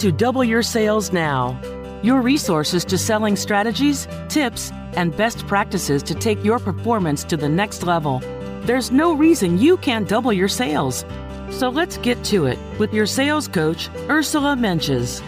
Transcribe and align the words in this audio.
To 0.00 0.10
Double 0.10 0.42
Your 0.42 0.62
Sales 0.62 1.12
Now, 1.12 1.60
your 2.02 2.22
resources 2.22 2.86
to 2.86 2.96
selling 2.96 3.36
strategies, 3.36 4.08
tips, 4.30 4.72
and 4.94 5.14
best 5.14 5.46
practices 5.46 6.02
to 6.04 6.14
take 6.14 6.42
your 6.42 6.58
performance 6.58 7.22
to 7.24 7.36
the 7.36 7.50
next 7.50 7.82
level. 7.82 8.20
There's 8.62 8.90
no 8.90 9.14
reason 9.14 9.58
you 9.58 9.76
can't 9.76 10.08
double 10.08 10.32
your 10.32 10.48
sales. 10.48 11.04
So 11.50 11.68
let's 11.68 11.98
get 11.98 12.24
to 12.24 12.46
it 12.46 12.58
with 12.78 12.94
your 12.94 13.04
sales 13.04 13.46
coach, 13.46 13.90
Ursula 14.08 14.56
Mentjes. 14.56 15.20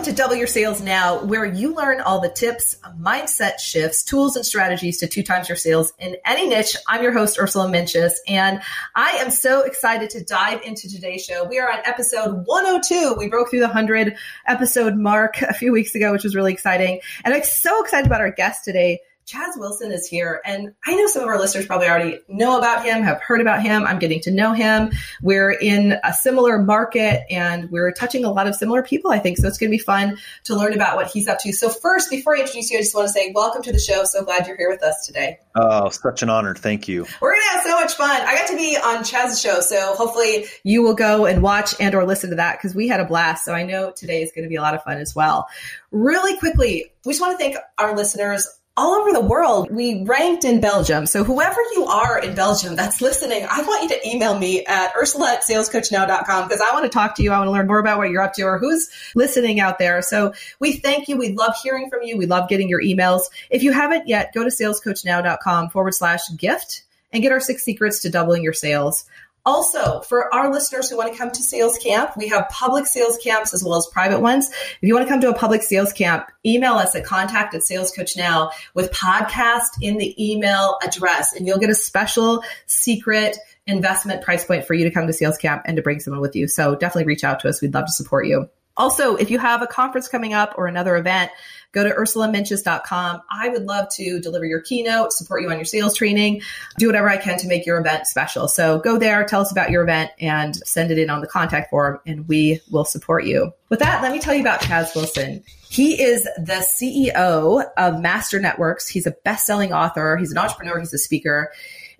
Welcome 0.00 0.14
to 0.14 0.22
Double 0.22 0.34
Your 0.34 0.46
Sales 0.46 0.80
Now, 0.80 1.22
where 1.24 1.44
you 1.44 1.74
learn 1.74 2.00
all 2.00 2.22
the 2.22 2.30
tips, 2.30 2.74
mindset 2.98 3.58
shifts, 3.58 4.02
tools, 4.02 4.34
and 4.34 4.46
strategies 4.46 4.96
to 5.00 5.06
two 5.06 5.22
times 5.22 5.46
your 5.46 5.56
sales 5.56 5.92
in 5.98 6.16
any 6.24 6.48
niche. 6.48 6.74
I'm 6.88 7.02
your 7.02 7.12
host, 7.12 7.38
Ursula 7.38 7.68
Mentjes, 7.68 8.12
and 8.26 8.62
I 8.94 9.10
am 9.20 9.30
so 9.30 9.60
excited 9.60 10.08
to 10.08 10.24
dive 10.24 10.62
into 10.62 10.88
today's 10.88 11.22
show. 11.22 11.44
We 11.44 11.58
are 11.58 11.70
on 11.70 11.80
episode 11.84 12.46
102. 12.46 13.16
We 13.18 13.28
broke 13.28 13.50
through 13.50 13.60
the 13.60 13.66
100 13.66 14.16
episode 14.46 14.96
mark 14.96 15.42
a 15.42 15.52
few 15.52 15.70
weeks 15.70 15.94
ago, 15.94 16.12
which 16.12 16.24
was 16.24 16.34
really 16.34 16.54
exciting. 16.54 17.02
And 17.22 17.34
I'm 17.34 17.42
so 17.42 17.82
excited 17.82 18.06
about 18.06 18.22
our 18.22 18.32
guest 18.32 18.64
today. 18.64 19.00
Chaz 19.30 19.56
Wilson 19.56 19.92
is 19.92 20.08
here. 20.08 20.40
And 20.44 20.74
I 20.84 20.96
know 20.96 21.06
some 21.06 21.22
of 21.22 21.28
our 21.28 21.38
listeners 21.38 21.66
probably 21.66 21.88
already 21.88 22.18
know 22.28 22.58
about 22.58 22.84
him, 22.84 23.02
have 23.02 23.22
heard 23.22 23.40
about 23.40 23.62
him. 23.62 23.84
I'm 23.84 24.00
getting 24.00 24.20
to 24.22 24.30
know 24.32 24.52
him. 24.52 24.90
We're 25.22 25.52
in 25.52 25.96
a 26.02 26.12
similar 26.12 26.58
market 26.58 27.22
and 27.30 27.70
we're 27.70 27.92
touching 27.92 28.24
a 28.24 28.32
lot 28.32 28.48
of 28.48 28.56
similar 28.56 28.82
people, 28.82 29.12
I 29.12 29.20
think. 29.20 29.38
So 29.38 29.46
it's 29.46 29.58
going 29.58 29.70
to 29.70 29.76
be 29.76 29.82
fun 29.82 30.18
to 30.44 30.56
learn 30.56 30.72
about 30.72 30.96
what 30.96 31.06
he's 31.06 31.28
up 31.28 31.38
to. 31.40 31.52
So, 31.52 31.68
first, 31.68 32.10
before 32.10 32.36
I 32.36 32.40
introduce 32.40 32.70
you, 32.70 32.78
I 32.78 32.80
just 32.80 32.94
want 32.94 33.06
to 33.06 33.12
say 33.12 33.30
welcome 33.32 33.62
to 33.62 33.72
the 33.72 33.78
show. 33.78 34.02
So 34.04 34.24
glad 34.24 34.48
you're 34.48 34.56
here 34.56 34.68
with 34.68 34.82
us 34.82 35.06
today. 35.06 35.38
Oh, 35.54 35.88
such 35.90 36.22
an 36.22 36.30
honor. 36.30 36.54
Thank 36.54 36.88
you. 36.88 37.06
We're 37.20 37.32
going 37.32 37.42
to 37.42 37.56
have 37.56 37.62
so 37.62 37.80
much 37.80 37.94
fun. 37.94 38.10
I 38.10 38.34
got 38.34 38.48
to 38.48 38.56
be 38.56 38.76
on 38.76 39.04
Chaz's 39.04 39.40
show. 39.40 39.60
So 39.60 39.94
hopefully 39.94 40.46
you 40.64 40.82
will 40.82 40.94
go 40.94 41.26
and 41.26 41.40
watch 41.42 41.74
and 41.78 41.94
or 41.94 42.04
listen 42.04 42.30
to 42.30 42.36
that 42.36 42.58
because 42.58 42.74
we 42.74 42.88
had 42.88 42.98
a 42.98 43.04
blast. 43.04 43.44
So 43.44 43.52
I 43.52 43.62
know 43.62 43.92
today 43.92 44.22
is 44.22 44.32
going 44.34 44.44
to 44.44 44.48
be 44.48 44.56
a 44.56 44.62
lot 44.62 44.74
of 44.74 44.82
fun 44.82 44.98
as 44.98 45.14
well. 45.14 45.46
Really 45.92 46.36
quickly, 46.38 46.92
we 47.04 47.12
just 47.12 47.20
want 47.20 47.38
to 47.38 47.44
thank 47.44 47.56
our 47.78 47.96
listeners 47.96 48.46
all 48.76 48.94
over 48.94 49.12
the 49.12 49.20
world. 49.20 49.70
We 49.70 50.04
ranked 50.04 50.44
in 50.44 50.60
Belgium. 50.60 51.06
So 51.06 51.24
whoever 51.24 51.60
you 51.74 51.86
are 51.86 52.18
in 52.18 52.34
Belgium 52.34 52.76
that's 52.76 53.00
listening, 53.00 53.46
I 53.50 53.62
want 53.62 53.82
you 53.82 53.88
to 53.90 54.08
email 54.08 54.38
me 54.38 54.64
at 54.64 54.92
ursula 54.96 55.32
at 55.32 55.42
salescoachnow.com 55.42 56.48
because 56.48 56.60
I 56.60 56.72
want 56.72 56.84
to 56.84 56.88
talk 56.88 57.16
to 57.16 57.22
you. 57.22 57.32
I 57.32 57.38
want 57.38 57.48
to 57.48 57.52
learn 57.52 57.66
more 57.66 57.78
about 57.78 57.98
what 57.98 58.10
you're 58.10 58.22
up 58.22 58.32
to 58.34 58.42
or 58.42 58.58
who's 58.58 58.88
listening 59.14 59.60
out 59.60 59.78
there. 59.78 60.02
So 60.02 60.32
we 60.60 60.72
thank 60.72 61.08
you. 61.08 61.16
We 61.16 61.32
love 61.32 61.54
hearing 61.62 61.90
from 61.90 62.02
you. 62.02 62.16
We 62.16 62.26
love 62.26 62.48
getting 62.48 62.68
your 62.68 62.82
emails. 62.82 63.22
If 63.50 63.62
you 63.62 63.72
haven't 63.72 64.08
yet, 64.08 64.32
go 64.32 64.44
to 64.44 64.50
salescoachnow.com 64.50 65.70
forward 65.70 65.94
slash 65.94 66.22
gift 66.36 66.84
and 67.12 67.22
get 67.22 67.32
our 67.32 67.40
six 67.40 67.64
secrets 67.64 68.00
to 68.00 68.10
doubling 68.10 68.42
your 68.42 68.52
sales. 68.52 69.04
Also, 69.46 70.00
for 70.00 70.32
our 70.34 70.52
listeners 70.52 70.90
who 70.90 70.96
want 70.96 71.10
to 71.10 71.18
come 71.18 71.30
to 71.30 71.42
sales 71.42 71.78
camp, 71.78 72.12
we 72.16 72.28
have 72.28 72.48
public 72.50 72.86
sales 72.86 73.16
camps 73.22 73.54
as 73.54 73.64
well 73.64 73.76
as 73.76 73.86
private 73.90 74.20
ones. 74.20 74.50
If 74.50 74.78
you 74.82 74.94
want 74.94 75.06
to 75.06 75.10
come 75.10 75.20
to 75.22 75.30
a 75.30 75.34
public 75.34 75.62
sales 75.62 75.92
camp, 75.92 76.26
email 76.44 76.74
us 76.74 76.94
at 76.94 77.04
contact 77.04 77.54
at 77.54 77.62
sales 77.62 77.90
coach 77.90 78.16
now 78.16 78.50
with 78.74 78.92
podcast 78.92 79.68
in 79.80 79.96
the 79.96 80.14
email 80.22 80.76
address 80.82 81.34
and 81.34 81.46
you'll 81.46 81.58
get 81.58 81.70
a 81.70 81.74
special 81.74 82.42
secret 82.66 83.38
investment 83.66 84.22
price 84.22 84.44
point 84.44 84.66
for 84.66 84.74
you 84.74 84.84
to 84.84 84.90
come 84.90 85.06
to 85.06 85.12
sales 85.12 85.38
camp 85.38 85.62
and 85.64 85.76
to 85.76 85.82
bring 85.82 86.00
someone 86.00 86.20
with 86.20 86.36
you. 86.36 86.46
So 86.46 86.74
definitely 86.74 87.06
reach 87.06 87.24
out 87.24 87.40
to 87.40 87.48
us. 87.48 87.62
We'd 87.62 87.72
love 87.72 87.86
to 87.86 87.92
support 87.92 88.26
you. 88.26 88.50
Also, 88.76 89.16
if 89.16 89.30
you 89.30 89.38
have 89.38 89.62
a 89.62 89.66
conference 89.66 90.08
coming 90.08 90.32
up 90.32 90.54
or 90.56 90.66
another 90.66 90.96
event, 90.96 91.30
go 91.72 91.84
to 91.84 91.90
ursulamentjes.com. 91.90 93.22
I 93.30 93.48
would 93.48 93.64
love 93.64 93.88
to 93.96 94.20
deliver 94.20 94.44
your 94.44 94.60
keynote, 94.60 95.12
support 95.12 95.42
you 95.42 95.50
on 95.50 95.56
your 95.56 95.64
sales 95.64 95.96
training, 95.96 96.42
do 96.78 96.86
whatever 96.86 97.08
I 97.08 97.16
can 97.16 97.38
to 97.38 97.46
make 97.46 97.66
your 97.66 97.78
event 97.78 98.06
special. 98.06 98.48
So 98.48 98.78
go 98.78 98.98
there, 98.98 99.24
tell 99.24 99.40
us 99.40 99.52
about 99.52 99.70
your 99.70 99.82
event, 99.82 100.10
and 100.20 100.56
send 100.56 100.90
it 100.90 100.98
in 100.98 101.10
on 101.10 101.20
the 101.20 101.26
contact 101.26 101.70
form, 101.70 102.00
and 102.06 102.26
we 102.28 102.60
will 102.70 102.84
support 102.84 103.24
you. 103.24 103.52
With 103.68 103.78
that, 103.80 104.02
let 104.02 104.12
me 104.12 104.18
tell 104.18 104.34
you 104.34 104.40
about 104.40 104.60
Chaz 104.60 104.94
Wilson. 104.94 105.44
He 105.68 106.02
is 106.02 106.24
the 106.24 106.66
CEO 106.66 107.64
of 107.76 108.00
Master 108.00 108.40
Networks. 108.40 108.88
He's 108.88 109.06
a 109.06 109.12
best 109.24 109.46
selling 109.46 109.72
author, 109.72 110.16
he's 110.16 110.32
an 110.32 110.38
entrepreneur, 110.38 110.80
he's 110.80 110.92
a 110.92 110.98
speaker. 110.98 111.52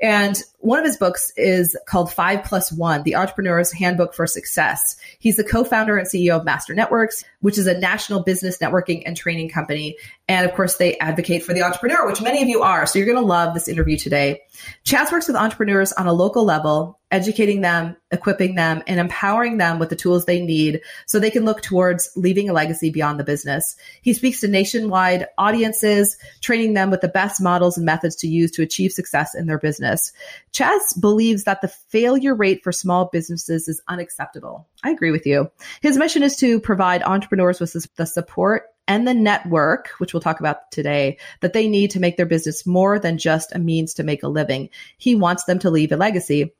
And 0.02 0.42
one 0.58 0.78
of 0.78 0.84
his 0.84 0.96
books 0.96 1.30
is 1.36 1.76
called 1.86 2.10
Five 2.12 2.44
Plus 2.44 2.72
One, 2.72 3.02
The 3.02 3.16
Entrepreneur's 3.16 3.70
Handbook 3.70 4.14
for 4.14 4.26
Success. 4.26 4.96
He's 5.20 5.36
the 5.36 5.44
co-founder 5.44 5.96
and 5.96 6.08
CEO 6.08 6.36
of 6.36 6.44
Master 6.44 6.74
Networks, 6.74 7.24
which 7.40 7.58
is 7.58 7.66
a 7.66 7.78
national 7.78 8.22
business 8.22 8.58
networking 8.58 9.02
and 9.06 9.16
training 9.16 9.50
company. 9.50 9.96
And 10.28 10.46
of 10.46 10.54
course, 10.54 10.76
they 10.76 10.98
advocate 10.98 11.44
for 11.44 11.54
the 11.54 11.62
entrepreneur, 11.62 12.06
which 12.06 12.20
many 12.20 12.42
of 12.42 12.48
you 12.48 12.62
are. 12.62 12.86
So 12.86 12.98
you're 12.98 13.06
going 13.06 13.18
to 13.18 13.24
love 13.24 13.54
this 13.54 13.68
interview 13.68 13.96
today. 13.96 14.40
Chaz 14.84 15.12
works 15.12 15.28
with 15.28 15.36
entrepreneurs 15.36 15.92
on 15.92 16.06
a 16.06 16.12
local 16.12 16.44
level, 16.44 16.99
educating 17.10 17.60
them, 17.60 17.96
equipping 18.10 18.54
them, 18.54 18.82
and 18.86 19.00
empowering 19.00 19.58
them 19.58 19.78
with 19.78 19.88
the 19.88 19.96
tools 19.96 20.24
they 20.24 20.40
need 20.40 20.80
so 21.06 21.18
they 21.18 21.30
can 21.30 21.44
look 21.44 21.60
towards 21.60 22.10
leaving 22.16 22.48
a 22.48 22.52
legacy 22.52 22.90
beyond 22.90 23.18
the 23.18 23.24
business. 23.24 23.76
He 24.02 24.12
speaks 24.12 24.40
to 24.40 24.48
nationwide 24.48 25.26
audiences, 25.36 26.16
training 26.40 26.74
them 26.74 26.90
with 26.90 27.00
the 27.00 27.08
best 27.08 27.40
models 27.40 27.76
and 27.76 27.86
methods 27.86 28.16
to 28.16 28.28
use 28.28 28.50
to 28.52 28.62
achieve 28.62 28.92
success 28.92 29.34
in 29.34 29.46
their 29.46 29.58
business. 29.58 30.12
Chaz 30.52 31.00
believes 31.00 31.44
that 31.44 31.60
the 31.62 31.68
failure 31.68 32.34
rate 32.34 32.62
for 32.62 32.72
small 32.72 33.06
businesses 33.06 33.68
is 33.68 33.82
unacceptable. 33.88 34.68
I 34.84 34.90
agree 34.90 35.10
with 35.10 35.26
you. 35.26 35.50
His 35.80 35.96
mission 35.96 36.22
is 36.22 36.36
to 36.36 36.60
provide 36.60 37.02
entrepreneurs 37.02 37.60
with 37.60 37.74
the 37.96 38.06
support 38.06 38.64
and 38.90 39.06
the 39.06 39.14
network, 39.14 39.88
which 39.98 40.12
we'll 40.12 40.20
talk 40.20 40.40
about 40.40 40.70
today, 40.72 41.16
that 41.42 41.52
they 41.52 41.68
need 41.68 41.92
to 41.92 42.00
make 42.00 42.16
their 42.16 42.26
business 42.26 42.66
more 42.66 42.98
than 42.98 43.18
just 43.18 43.54
a 43.54 43.58
means 43.58 43.94
to 43.94 44.02
make 44.02 44.24
a 44.24 44.28
living. 44.28 44.68
He 44.98 45.14
wants 45.14 45.44
them 45.44 45.60
to 45.60 45.70
leave 45.70 45.92
a 45.92 45.96
legacy. 45.96 46.52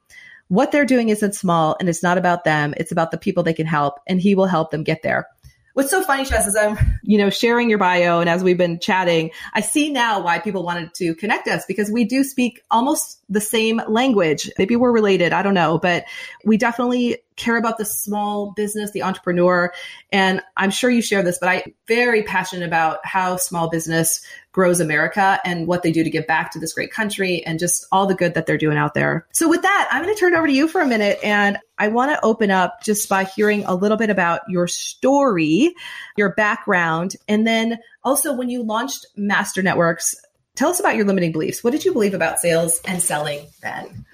What 0.50 0.72
they're 0.72 0.84
doing 0.84 1.10
isn't 1.10 1.36
small 1.36 1.76
and 1.78 1.88
it's 1.88 2.02
not 2.02 2.18
about 2.18 2.42
them. 2.42 2.74
It's 2.76 2.90
about 2.90 3.12
the 3.12 3.18
people 3.18 3.44
they 3.44 3.54
can 3.54 3.66
help 3.66 4.00
and 4.08 4.20
he 4.20 4.34
will 4.34 4.46
help 4.46 4.72
them 4.72 4.82
get 4.82 5.02
there. 5.02 5.28
What's 5.74 5.90
so 5.90 6.02
funny, 6.02 6.24
Chaz, 6.24 6.48
is 6.48 6.56
I'm, 6.56 6.76
you 7.04 7.16
know, 7.16 7.30
sharing 7.30 7.70
your 7.70 7.78
bio 7.78 8.18
and 8.18 8.28
as 8.28 8.42
we've 8.42 8.58
been 8.58 8.80
chatting, 8.80 9.30
I 9.54 9.60
see 9.60 9.92
now 9.92 10.20
why 10.20 10.40
people 10.40 10.64
wanted 10.64 10.92
to 10.94 11.14
connect 11.14 11.46
us 11.46 11.64
because 11.66 11.88
we 11.88 12.02
do 12.02 12.24
speak 12.24 12.60
almost 12.72 13.20
the 13.28 13.40
same 13.40 13.80
language. 13.86 14.50
Maybe 14.58 14.74
we're 14.74 14.90
related. 14.90 15.32
I 15.32 15.42
don't 15.42 15.54
know, 15.54 15.78
but 15.78 16.04
we 16.44 16.56
definitely 16.56 17.18
care 17.36 17.56
about 17.56 17.78
the 17.78 17.84
small 17.84 18.50
business, 18.56 18.90
the 18.90 19.04
entrepreneur. 19.04 19.72
And 20.10 20.42
I'm 20.56 20.72
sure 20.72 20.90
you 20.90 21.00
share 21.00 21.22
this, 21.22 21.38
but 21.38 21.48
I'm 21.48 21.62
very 21.86 22.24
passionate 22.24 22.66
about 22.66 22.98
how 23.04 23.36
small 23.36 23.70
business 23.70 24.20
grows 24.52 24.80
America 24.80 25.38
and 25.44 25.66
what 25.66 25.82
they 25.82 25.92
do 25.92 26.02
to 26.02 26.10
give 26.10 26.26
back 26.26 26.50
to 26.52 26.58
this 26.58 26.72
great 26.72 26.90
country 26.90 27.44
and 27.44 27.58
just 27.58 27.86
all 27.92 28.06
the 28.06 28.14
good 28.14 28.34
that 28.34 28.46
they're 28.46 28.58
doing 28.58 28.76
out 28.76 28.94
there. 28.94 29.26
So 29.32 29.48
with 29.48 29.62
that, 29.62 29.88
I'm 29.90 30.02
going 30.02 30.14
to 30.14 30.18
turn 30.18 30.34
it 30.34 30.36
over 30.36 30.46
to 30.46 30.52
you 30.52 30.66
for 30.66 30.80
a 30.80 30.86
minute 30.86 31.18
and 31.22 31.58
I 31.78 31.88
want 31.88 32.10
to 32.10 32.24
open 32.24 32.50
up 32.50 32.82
just 32.82 33.08
by 33.08 33.24
hearing 33.24 33.64
a 33.64 33.74
little 33.74 33.96
bit 33.96 34.10
about 34.10 34.40
your 34.48 34.66
story, 34.66 35.74
your 36.16 36.34
background, 36.34 37.16
and 37.28 37.46
then 37.46 37.78
also 38.04 38.34
when 38.34 38.50
you 38.50 38.62
launched 38.62 39.06
Master 39.16 39.62
Networks, 39.62 40.14
tell 40.56 40.70
us 40.70 40.80
about 40.80 40.96
your 40.96 41.06
limiting 41.06 41.32
beliefs. 41.32 41.64
What 41.64 41.70
did 41.70 41.84
you 41.84 41.92
believe 41.92 42.14
about 42.14 42.38
sales 42.38 42.80
and 42.84 43.00
selling 43.00 43.46
then? 43.62 44.04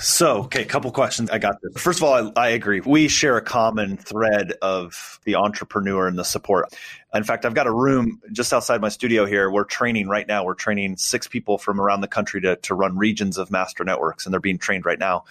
So, 0.00 0.42
okay, 0.44 0.62
a 0.62 0.66
couple 0.66 0.90
questions. 0.90 1.30
I 1.30 1.38
got 1.38 1.56
this. 1.62 1.80
First 1.80 2.00
of 2.00 2.04
all, 2.04 2.32
I, 2.36 2.46
I, 2.46 2.48
agree. 2.48 2.80
We 2.80 3.08
share 3.08 3.36
a 3.36 3.42
common 3.42 3.96
thread 3.96 4.54
of 4.62 5.20
the 5.24 5.36
entrepreneur 5.36 6.06
and 6.06 6.18
the 6.18 6.24
support. 6.24 6.74
In 7.14 7.24
fact, 7.24 7.44
I've 7.44 7.54
got 7.54 7.66
a 7.66 7.72
room 7.72 8.20
just 8.32 8.52
outside 8.52 8.80
my 8.80 8.88
studio 8.88 9.26
here. 9.26 9.50
We're 9.50 9.64
training 9.64 10.08
right 10.08 10.26
now. 10.26 10.44
We're 10.44 10.54
training 10.54 10.96
six 10.96 11.28
people 11.28 11.58
from 11.58 11.80
around 11.80 12.00
the 12.00 12.08
country 12.08 12.40
to, 12.42 12.56
to 12.56 12.74
run 12.74 12.96
regions 12.96 13.38
of 13.38 13.50
master 13.50 13.84
networks, 13.84 14.26
and 14.26 14.32
they're 14.32 14.40
being 14.40 14.58
trained 14.58 14.84
right 14.86 14.98
now. 14.98 15.24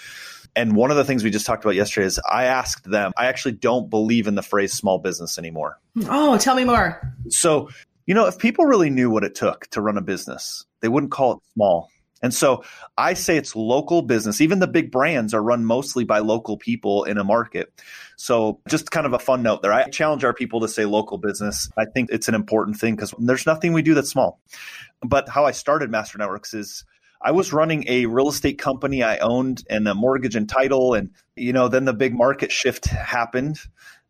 And 0.55 0.75
one 0.75 0.91
of 0.91 0.97
the 0.97 1.05
things 1.05 1.23
we 1.23 1.29
just 1.29 1.45
talked 1.45 1.63
about 1.63 1.75
yesterday 1.75 2.07
is 2.07 2.19
I 2.29 2.45
asked 2.45 2.89
them, 2.89 3.13
I 3.17 3.27
actually 3.27 3.53
don't 3.53 3.89
believe 3.89 4.27
in 4.27 4.35
the 4.35 4.41
phrase 4.41 4.73
small 4.73 4.99
business 4.99 5.37
anymore. 5.37 5.79
Oh, 6.05 6.37
tell 6.37 6.55
me 6.55 6.65
more. 6.65 7.13
So, 7.29 7.69
you 8.05 8.13
know, 8.13 8.27
if 8.27 8.37
people 8.37 8.65
really 8.65 8.89
knew 8.89 9.09
what 9.09 9.23
it 9.23 9.35
took 9.35 9.67
to 9.67 9.81
run 9.81 9.97
a 9.97 10.01
business, 10.01 10.65
they 10.81 10.89
wouldn't 10.89 11.11
call 11.11 11.33
it 11.33 11.39
small 11.53 11.89
and 12.21 12.33
so 12.33 12.63
I 12.97 13.13
say 13.15 13.37
it's 13.37 13.55
local 13.55 14.03
business. 14.03 14.41
Even 14.41 14.59
the 14.59 14.67
big 14.67 14.91
brands 14.91 15.33
are 15.33 15.41
run 15.41 15.65
mostly 15.65 16.03
by 16.03 16.19
local 16.19 16.57
people 16.57 17.03
in 17.03 17.17
a 17.17 17.23
market. 17.23 17.73
So 18.15 18.59
just 18.67 18.91
kind 18.91 19.07
of 19.07 19.13
a 19.13 19.19
fun 19.19 19.41
note 19.41 19.61
there. 19.61 19.73
I 19.73 19.89
challenge 19.89 20.23
our 20.23 20.33
people 20.33 20.59
to 20.61 20.67
say 20.67 20.85
local 20.85 21.17
business. 21.17 21.69
I 21.77 21.85
think 21.85 22.09
it's 22.11 22.27
an 22.27 22.35
important 22.35 22.77
thing 22.77 22.95
because 22.95 23.13
there's 23.17 23.47
nothing 23.47 23.73
we 23.73 23.81
do 23.81 23.95
that's 23.95 24.09
small. 24.09 24.39
But 25.01 25.29
how 25.29 25.45
I 25.45 25.51
started 25.51 25.89
Master 25.89 26.19
Networks 26.19 26.53
is 26.53 26.85
I 27.19 27.31
was 27.31 27.53
running 27.53 27.85
a 27.87 28.05
real 28.05 28.29
estate 28.29 28.59
company 28.59 29.01
I 29.01 29.17
owned 29.17 29.63
and 29.69 29.87
a 29.87 29.95
mortgage 29.95 30.35
and 30.35 30.47
title. 30.47 30.93
And, 30.93 31.11
you 31.35 31.53
know, 31.53 31.67
then 31.69 31.85
the 31.85 31.93
big 31.93 32.13
market 32.13 32.51
shift 32.51 32.85
happened. 32.85 33.59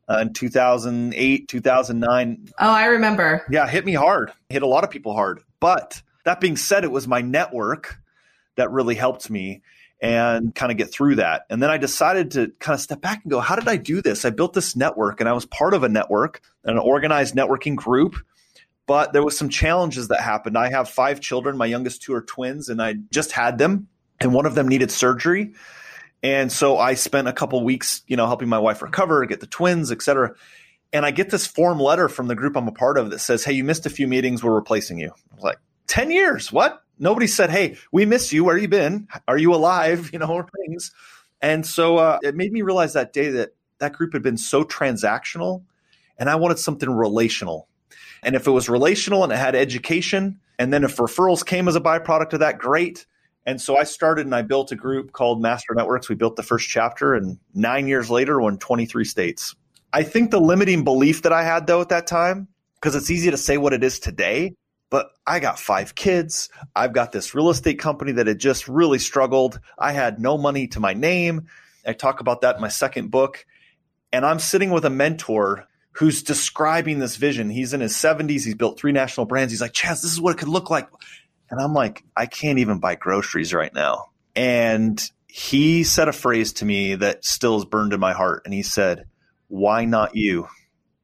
Uh, 0.10 0.18
in 0.24 0.34
2008, 0.34 1.48
2009. 1.48 2.50
Oh, 2.60 2.70
I 2.70 2.86
remember. 2.86 3.46
Yeah, 3.50 3.66
hit 3.66 3.86
me 3.86 3.94
hard. 3.94 4.34
Hit 4.50 4.62
a 4.62 4.68
lot 4.68 4.84
of 4.84 4.90
people 4.90 5.14
hard. 5.14 5.42
But 5.62 6.02
that 6.26 6.42
being 6.42 6.58
said, 6.58 6.84
it 6.84 6.92
was 6.92 7.08
my 7.08 7.22
network 7.22 8.01
that 8.62 8.72
really 8.72 8.96
helped 8.96 9.30
me 9.30 9.64
and 10.02 10.54
kind 10.56 10.72
of 10.72 10.78
get 10.78 10.92
through 10.92 11.16
that. 11.16 11.46
And 11.50 11.62
then 11.62 11.70
I 11.70 11.78
decided 11.78 12.32
to 12.32 12.52
kind 12.60 12.74
of 12.76 12.80
step 12.80 13.02
back 13.02 13.24
and 13.24 13.32
go, 13.32 13.40
how 13.40 13.56
did 13.56 13.68
I 13.68 13.76
do 13.76 14.02
this? 14.02 14.24
I 14.24 14.30
built 14.30 14.54
this 14.54 14.76
network 14.76 15.20
and 15.20 15.28
I 15.28 15.34
was 15.34 15.46
part 15.46 15.74
of 15.74 15.84
a 15.84 15.90
network, 15.90 16.42
an 16.64 16.78
organized 16.78 17.36
networking 17.36 17.76
group. 17.76 18.16
But 18.88 19.14
there 19.14 19.24
was 19.24 19.38
some 19.38 19.50
challenges 19.50 20.08
that 20.10 20.22
happened. 20.22 20.58
I 20.58 20.70
have 20.70 20.90
five 20.90 21.22
children. 21.22 21.56
My 21.56 21.68
youngest 21.68 22.02
two 22.02 22.14
are 22.14 22.22
twins, 22.22 22.68
and 22.68 22.82
I 22.82 22.96
just 23.12 23.32
had 23.32 23.58
them, 23.58 23.88
and 24.20 24.34
one 24.34 24.46
of 24.46 24.56
them 24.56 24.68
needed 24.68 24.92
surgery. 24.92 25.54
And 26.24 26.52
so 26.52 26.78
I 26.78 26.96
spent 26.96 27.28
a 27.28 27.34
couple 27.34 27.64
weeks, 27.64 28.02
you 28.08 28.18
know, 28.18 28.26
helping 28.26 28.50
my 28.50 28.60
wife 28.60 28.82
recover, 28.82 29.26
get 29.28 29.40
the 29.40 29.48
twins, 29.48 29.92
et 29.92 30.02
cetera. 30.02 30.34
And 30.92 31.06
I 31.06 31.12
get 31.12 31.30
this 31.30 31.48
form 31.48 31.80
letter 31.80 32.10
from 32.10 32.28
the 32.28 32.36
group 32.36 32.58
I'm 32.58 32.68
a 32.68 32.72
part 32.72 32.98
of 32.98 33.12
that 33.12 33.20
says, 33.20 33.46
Hey, 33.46 33.54
you 33.54 33.64
missed 33.64 33.86
a 33.86 33.90
few 33.90 34.08
meetings. 34.08 34.44
We're 34.44 34.56
replacing 34.56 35.00
you. 35.00 35.12
I 35.32 35.36
was 35.36 35.44
like, 35.44 35.60
10 35.88 36.12
years. 36.12 36.52
What? 36.52 36.84
Nobody 37.02 37.28
said, 37.28 37.50
"Hey, 37.50 37.78
we 37.92 38.06
miss 38.06 38.32
you. 38.32 38.46
Where 38.46 38.58
you 38.58 38.70
been? 38.70 39.08
Are 39.28 39.38
you 39.38 39.54
alive?" 39.54 40.12
You 40.14 40.20
know, 40.20 40.48
things. 40.66 40.92
And 41.42 41.66
so 41.66 41.98
uh, 41.98 42.20
it 42.22 42.36
made 42.36 42.54
me 42.54 42.62
realize 42.62 42.94
that 42.94 43.12
day 43.12 43.30
that 43.30 43.56
that 43.80 43.94
group 43.94 44.14
had 44.14 44.22
been 44.22 44.38
so 44.38 44.64
transactional, 44.64 45.64
and 46.18 46.30
I 46.30 46.36
wanted 46.36 46.60
something 46.60 46.90
relational. 46.90 47.68
And 48.24 48.36
if 48.36 48.48
it 48.48 48.52
was 48.52 48.70
relational 48.70 49.24
and 49.24 49.34
it 49.34 49.38
had 49.38 49.56
education, 49.56 50.40
and 50.60 50.72
then 50.72 50.84
if 50.84 50.98
referrals 50.98 51.44
came 51.44 51.68
as 51.68 51.76
a 51.76 51.82
byproduct 51.82 52.34
of 52.34 52.40
that, 52.42 52.60
great. 52.60 53.08
And 53.48 53.60
so 53.60 53.76
I 53.76 53.84
started 53.84 54.28
and 54.28 54.36
I 54.36 54.44
built 54.44 54.72
a 54.72 54.76
group 54.76 55.14
called 55.14 55.42
Master 55.42 55.74
Networks. 55.74 56.08
We 56.08 56.16
built 56.16 56.36
the 56.36 56.44
first 56.44 56.70
chapter, 56.70 57.16
and 57.16 57.40
nine 57.56 57.88
years 57.88 58.12
later, 58.12 58.40
we're 58.40 58.50
in 58.50 58.60
23 58.60 59.04
states. 59.04 59.56
I 59.94 60.04
think 60.04 60.30
the 60.32 60.40
limiting 60.40 60.84
belief 60.84 61.24
that 61.24 61.34
I 61.34 61.44
had, 61.44 61.66
though, 61.66 61.82
at 61.82 61.90
that 61.90 62.06
time, 62.06 62.48
because 62.76 62.96
it's 62.96 63.10
easy 63.10 63.32
to 63.32 63.38
say 63.38 63.58
what 63.58 63.74
it 63.74 63.84
is 63.84 64.00
today, 64.00 64.54
I 65.32 65.40
got 65.40 65.58
five 65.58 65.96
kids. 65.96 66.50
I've 66.76 66.92
got 66.92 67.14
this 67.14 67.34
real 67.34 67.50
estate 67.52 67.80
company 67.80 68.12
that 68.12 68.28
had 68.28 68.38
just 68.38 68.68
really 68.68 69.00
struggled. 69.00 69.62
I 69.80 69.94
had 69.94 70.20
no 70.20 70.38
money 70.38 70.68
to 70.68 70.82
my 70.82 70.94
name. 70.94 71.48
I 71.88 71.94
talk 71.94 72.20
about 72.20 72.42
that 72.42 72.56
in 72.56 72.62
my 72.62 72.68
second 72.68 73.12
book. 73.12 73.46
And 74.12 74.26
I'm 74.26 74.40
sitting 74.40 74.72
with 74.72 74.84
a 74.84 74.90
mentor 74.90 75.70
who's 75.94 76.22
describing 76.22 77.00
this 77.00 77.16
vision. 77.16 77.50
He's 77.50 77.74
in 77.74 77.80
his 77.80 77.94
70s. 77.94 78.44
He's 78.44 78.56
built 78.56 78.78
three 78.78 78.92
national 78.92 79.26
brands. 79.26 79.54
He's 79.54 79.62
like, 79.62 79.72
Chaz, 79.72 80.02
this 80.02 80.12
is 80.12 80.20
what 80.20 80.36
it 80.36 80.38
could 80.38 80.50
look 80.50 80.70
like. 80.70 80.90
And 81.50 81.62
I'm 81.62 81.74
like, 81.74 82.04
I 82.14 82.26
can't 82.26 82.60
even 82.60 82.80
buy 82.80 82.96
groceries 82.96 83.54
right 83.54 83.74
now. 83.74 84.08
And 84.36 85.02
he 85.28 85.86
said 85.86 86.10
a 86.10 86.14
phrase 86.14 86.52
to 86.56 86.66
me 86.66 86.96
that 86.96 87.24
still 87.24 87.56
is 87.56 87.64
burned 87.64 87.94
in 87.94 88.02
my 88.02 88.12
heart. 88.12 88.42
And 88.44 88.54
he 88.54 88.64
said, 88.64 89.06
Why 89.48 89.86
not 89.86 90.14
you? 90.14 90.50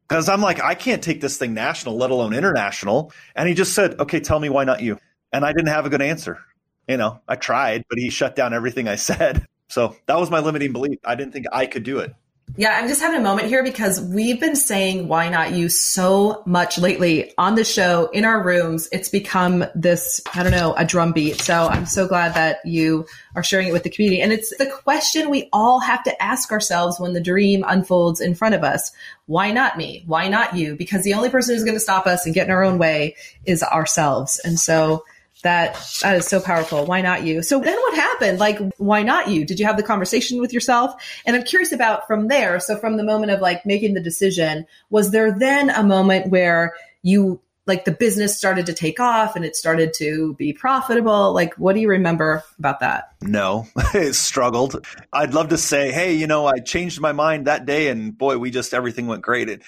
Because 0.08 0.30
I'm 0.30 0.42
like, 0.42 0.64
I 0.64 0.74
can't 0.74 1.04
take 1.04 1.20
this 1.20 1.38
thing 1.38 1.54
national, 1.54 1.98
let 1.98 2.12
alone 2.12 2.34
international. 2.34 3.12
And 3.36 3.48
he 3.48 3.54
just 3.54 3.74
said, 3.74 4.00
okay, 4.00 4.20
tell 4.20 4.40
me 4.40 4.50
why 4.50 4.64
not 4.64 4.82
you? 4.82 4.98
And 5.34 5.46
I 5.46 5.52
didn't 5.52 5.68
have 5.68 5.86
a 5.86 5.90
good 5.90 6.02
answer. 6.02 6.40
You 6.88 6.96
know, 6.96 7.20
I 7.28 7.36
tried, 7.36 7.84
but 7.90 8.00
he 8.00 8.10
shut 8.10 8.36
down 8.36 8.54
everything 8.54 8.88
I 8.88 8.96
said. 8.96 9.46
So 9.70 9.98
that 10.06 10.18
was 10.18 10.32
my 10.32 10.40
limiting 10.40 10.72
belief. 10.72 10.98
I 11.04 11.16
didn't 11.16 11.34
think 11.34 11.46
I 11.52 11.66
could 11.66 11.84
do 11.84 12.00
it. 12.00 12.16
Yeah, 12.56 12.72
I'm 12.72 12.88
just 12.88 13.02
having 13.02 13.20
a 13.20 13.24
moment 13.24 13.50
here 13.50 13.62
because 13.62 14.02
we've 14.02 14.40
been 14.40 14.56
saying 14.56 15.08
why 15.08 15.30
not 15.30 15.52
you 15.52 15.70
so 15.70 16.42
much 16.46 16.80
lately 16.80 17.34
on 17.38 17.56
the 17.56 17.64
show, 17.64 18.10
in 18.14 18.26
our 18.26 18.42
rooms. 18.42 18.88
It's 18.92 19.10
become 19.10 19.66
this, 19.76 20.22
I 20.34 20.42
don't 20.42 20.54
know, 20.54 20.74
a 20.76 20.86
drumbeat. 20.86 21.42
So 21.42 21.68
I'm 21.68 21.86
so 21.86 22.08
glad 22.08 22.34
that 22.36 22.66
you 22.66 23.06
are 23.36 23.44
sharing 23.44 23.68
it 23.68 23.74
with 23.74 23.84
the 23.84 23.90
community. 23.90 24.22
And 24.22 24.32
it's 24.32 24.56
the 24.58 24.66
question 24.66 25.30
we 25.30 25.50
all 25.52 25.80
have 25.80 26.04
to 26.06 26.24
ask 26.24 26.52
ourselves 26.52 27.00
when 27.00 27.14
the 27.14 27.22
dream 27.22 27.64
unfolds 27.68 28.22
in 28.22 28.34
front 28.34 28.56
of 28.56 28.64
us. 28.64 28.92
Why 29.28 29.52
not 29.52 29.78
me? 29.78 30.04
Why 30.08 30.28
not 30.28 30.56
you? 30.56 30.76
Because 30.76 31.04
the 31.04 31.14
only 31.14 31.30
person 31.30 31.54
who's 31.54 31.66
going 31.66 31.76
to 31.76 31.82
stop 31.82 32.08
us 32.08 32.26
and 32.26 32.34
get 32.34 32.48
in 32.48 32.54
our 32.54 32.64
own 32.64 32.80
way 32.80 33.18
is 33.46 33.62
ourselves. 33.62 34.40
And 34.44 34.58
so 34.60 35.04
that 35.44 35.78
that 36.02 36.18
is 36.18 36.28
so 36.28 36.40
powerful. 36.40 36.86
Why 36.86 37.02
not 37.02 37.24
you? 37.24 37.42
So 37.42 37.60
then 37.60 37.78
what 37.78 37.96
happened? 37.96 38.40
Like, 38.40 38.60
why 38.78 39.04
not 39.04 39.30
you? 39.30 39.46
Did 39.46 39.60
you 39.60 39.66
have 39.66 39.78
the 39.78 39.84
conversation 39.84 40.40
with 40.40 40.54
yourself? 40.54 40.94
And 41.26 41.36
I'm 41.36 41.44
curious 41.44 41.72
about 41.72 42.08
from 42.08 42.28
there. 42.28 42.60
So 42.60 42.78
from 42.78 42.98
the 42.98 43.04
moment 43.04 43.32
of 43.32 43.42
like 43.42 43.66
making 43.66 43.94
the 43.94 44.02
decision, 44.02 44.66
was 44.90 45.12
there 45.12 45.38
then 45.38 45.70
a 45.70 45.84
moment 45.84 46.32
where 46.32 46.74
you 47.04 47.40
like 47.68 47.84
the 47.84 47.92
business 47.92 48.38
started 48.38 48.66
to 48.66 48.74
take 48.74 49.00
off 49.00 49.36
and 49.36 49.44
it 49.44 49.56
started 49.56 49.94
to 49.96 50.34
be 50.36 50.54
profitable? 50.54 51.34
Like, 51.34 51.54
what 51.56 51.74
do 51.74 51.82
you 51.82 51.90
remember 51.90 52.44
about 52.58 52.80
that? 52.80 53.14
No, 53.22 53.68
it 53.94 54.16
struggled. 54.16 54.86
I'd 55.12 55.34
love 55.34 55.50
to 55.50 55.58
say, 55.58 55.92
hey, 55.92 56.14
you 56.14 56.28
know, 56.28 56.48
I 56.48 56.60
changed 56.60 57.00
my 57.00 57.12
mind 57.12 57.46
that 57.46 57.66
day 57.66 57.90
and 57.90 58.18
boy, 58.18 58.38
we 58.38 58.52
just 58.52 58.74
everything 58.74 59.06
went 59.08 59.22
great. 59.22 59.50
It, 59.50 59.62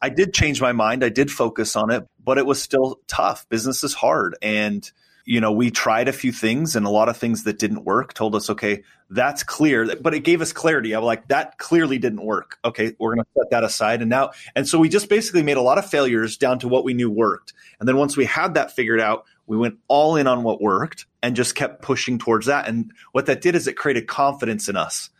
I 0.00 0.10
did 0.10 0.34
change 0.34 0.60
my 0.60 0.72
mind. 0.72 1.02
I 1.02 1.08
did 1.08 1.30
focus 1.30 1.74
on 1.74 1.90
it, 1.90 2.06
but 2.22 2.36
it 2.36 2.44
was 2.44 2.62
still 2.62 3.00
tough. 3.06 3.48
Business 3.48 3.82
is 3.82 3.94
hard. 3.94 4.36
And 4.42 4.88
you 5.26 5.40
know, 5.40 5.50
we 5.50 5.72
tried 5.72 6.06
a 6.06 6.12
few 6.12 6.30
things 6.30 6.76
and 6.76 6.86
a 6.86 6.90
lot 6.90 7.08
of 7.08 7.16
things 7.16 7.42
that 7.42 7.58
didn't 7.58 7.84
work 7.84 8.14
told 8.14 8.36
us, 8.36 8.48
okay, 8.48 8.84
that's 9.10 9.42
clear, 9.42 9.96
but 9.96 10.14
it 10.14 10.20
gave 10.20 10.40
us 10.40 10.52
clarity. 10.52 10.92
I'm 10.92 11.02
like, 11.02 11.26
that 11.28 11.58
clearly 11.58 11.98
didn't 11.98 12.24
work. 12.24 12.58
Okay, 12.64 12.94
we're 13.00 13.16
going 13.16 13.24
to 13.24 13.30
set 13.36 13.50
that 13.50 13.64
aside. 13.64 14.02
And 14.02 14.08
now, 14.08 14.30
and 14.54 14.68
so 14.68 14.78
we 14.78 14.88
just 14.88 15.08
basically 15.08 15.42
made 15.42 15.56
a 15.56 15.62
lot 15.62 15.78
of 15.78 15.90
failures 15.90 16.36
down 16.36 16.60
to 16.60 16.68
what 16.68 16.84
we 16.84 16.94
knew 16.94 17.10
worked. 17.10 17.54
And 17.80 17.88
then 17.88 17.96
once 17.96 18.16
we 18.16 18.24
had 18.24 18.54
that 18.54 18.70
figured 18.70 19.00
out, 19.00 19.26
we 19.48 19.56
went 19.56 19.78
all 19.88 20.14
in 20.14 20.28
on 20.28 20.44
what 20.44 20.62
worked 20.62 21.06
and 21.22 21.34
just 21.34 21.56
kept 21.56 21.82
pushing 21.82 22.18
towards 22.18 22.46
that. 22.46 22.68
And 22.68 22.92
what 23.10 23.26
that 23.26 23.40
did 23.40 23.56
is 23.56 23.66
it 23.66 23.76
created 23.76 24.06
confidence 24.06 24.68
in 24.68 24.76
us, 24.76 25.10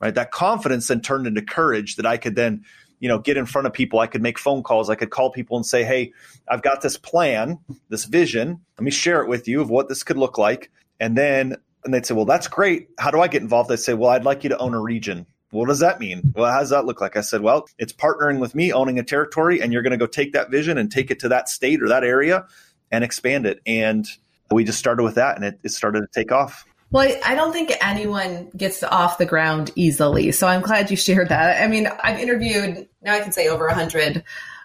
right? 0.00 0.14
That 0.14 0.32
confidence 0.32 0.88
then 0.88 1.00
turned 1.00 1.26
into 1.26 1.40
courage 1.40 1.96
that 1.96 2.06
I 2.06 2.18
could 2.18 2.36
then 2.36 2.64
you 3.00 3.08
know 3.08 3.18
get 3.18 3.36
in 3.36 3.46
front 3.46 3.66
of 3.66 3.72
people. 3.72 3.98
I 3.98 4.06
could 4.06 4.22
make 4.22 4.38
phone 4.38 4.62
calls. 4.62 4.90
I 4.90 4.94
could 4.94 5.10
call 5.10 5.30
people 5.30 5.56
and 5.56 5.66
say 5.66 5.84
hey 5.84 6.12
i've 6.48 6.62
got 6.62 6.80
this 6.82 6.96
plan 6.96 7.58
this 7.88 8.04
vision. 8.04 8.60
Let 8.78 8.84
me 8.84 8.90
share 8.90 9.22
it 9.22 9.28
with 9.28 9.48
you 9.48 9.60
of 9.60 9.70
what 9.70 9.88
this 9.88 10.02
could 10.02 10.16
look 10.16 10.38
like. 10.38 10.70
And 11.00 11.16
then 11.16 11.56
and 11.84 11.94
they'd 11.94 12.06
say 12.06 12.14
well 12.14 12.24
that's 12.24 12.48
great. 12.48 12.88
How 12.98 13.10
do 13.10 13.20
i 13.20 13.28
get 13.28 13.42
involved? 13.42 13.70
I'd 13.70 13.80
say 13.80 13.94
well 13.94 14.10
i'd 14.10 14.24
like 14.24 14.44
you 14.44 14.50
to 14.50 14.58
own 14.58 14.74
a 14.74 14.80
region. 14.80 15.26
What 15.50 15.68
does 15.68 15.80
that 15.80 16.00
mean? 16.00 16.32
Well 16.34 16.50
how 16.50 16.60
does 16.60 16.70
that 16.70 16.86
look 16.86 17.00
like? 17.00 17.16
I 17.16 17.20
said 17.20 17.42
well 17.42 17.66
it's 17.78 17.92
partnering 17.92 18.38
with 18.40 18.54
me 18.54 18.72
owning 18.72 18.98
a 18.98 19.04
territory 19.04 19.60
and 19.60 19.72
you're 19.72 19.82
going 19.82 19.92
to 19.92 19.96
go 19.96 20.06
take 20.06 20.32
that 20.32 20.50
vision 20.50 20.78
and 20.78 20.90
take 20.90 21.10
it 21.10 21.20
to 21.20 21.28
that 21.28 21.48
state 21.48 21.82
or 21.82 21.88
that 21.88 22.04
area 22.04 22.46
and 22.90 23.02
expand 23.04 23.46
it. 23.46 23.60
And 23.66 24.06
we 24.50 24.64
just 24.64 24.78
started 24.78 25.02
with 25.02 25.16
that 25.16 25.36
and 25.36 25.44
it, 25.44 25.58
it 25.62 25.70
started 25.70 26.00
to 26.00 26.08
take 26.12 26.32
off 26.32 26.64
well, 26.90 27.10
I 27.24 27.34
don't 27.34 27.52
think 27.52 27.72
anyone 27.80 28.50
gets 28.56 28.82
off 28.82 29.18
the 29.18 29.26
ground 29.26 29.70
easily. 29.74 30.32
So 30.32 30.46
I'm 30.46 30.62
glad 30.62 30.90
you 30.90 30.96
shared 30.96 31.28
that. 31.30 31.62
I 31.62 31.66
mean, 31.66 31.88
I've 32.02 32.20
interviewed, 32.20 32.88
now 33.02 33.14
I 33.14 33.20
can 33.20 33.32
say 33.32 33.48
over 33.48 33.66
100 33.66 34.22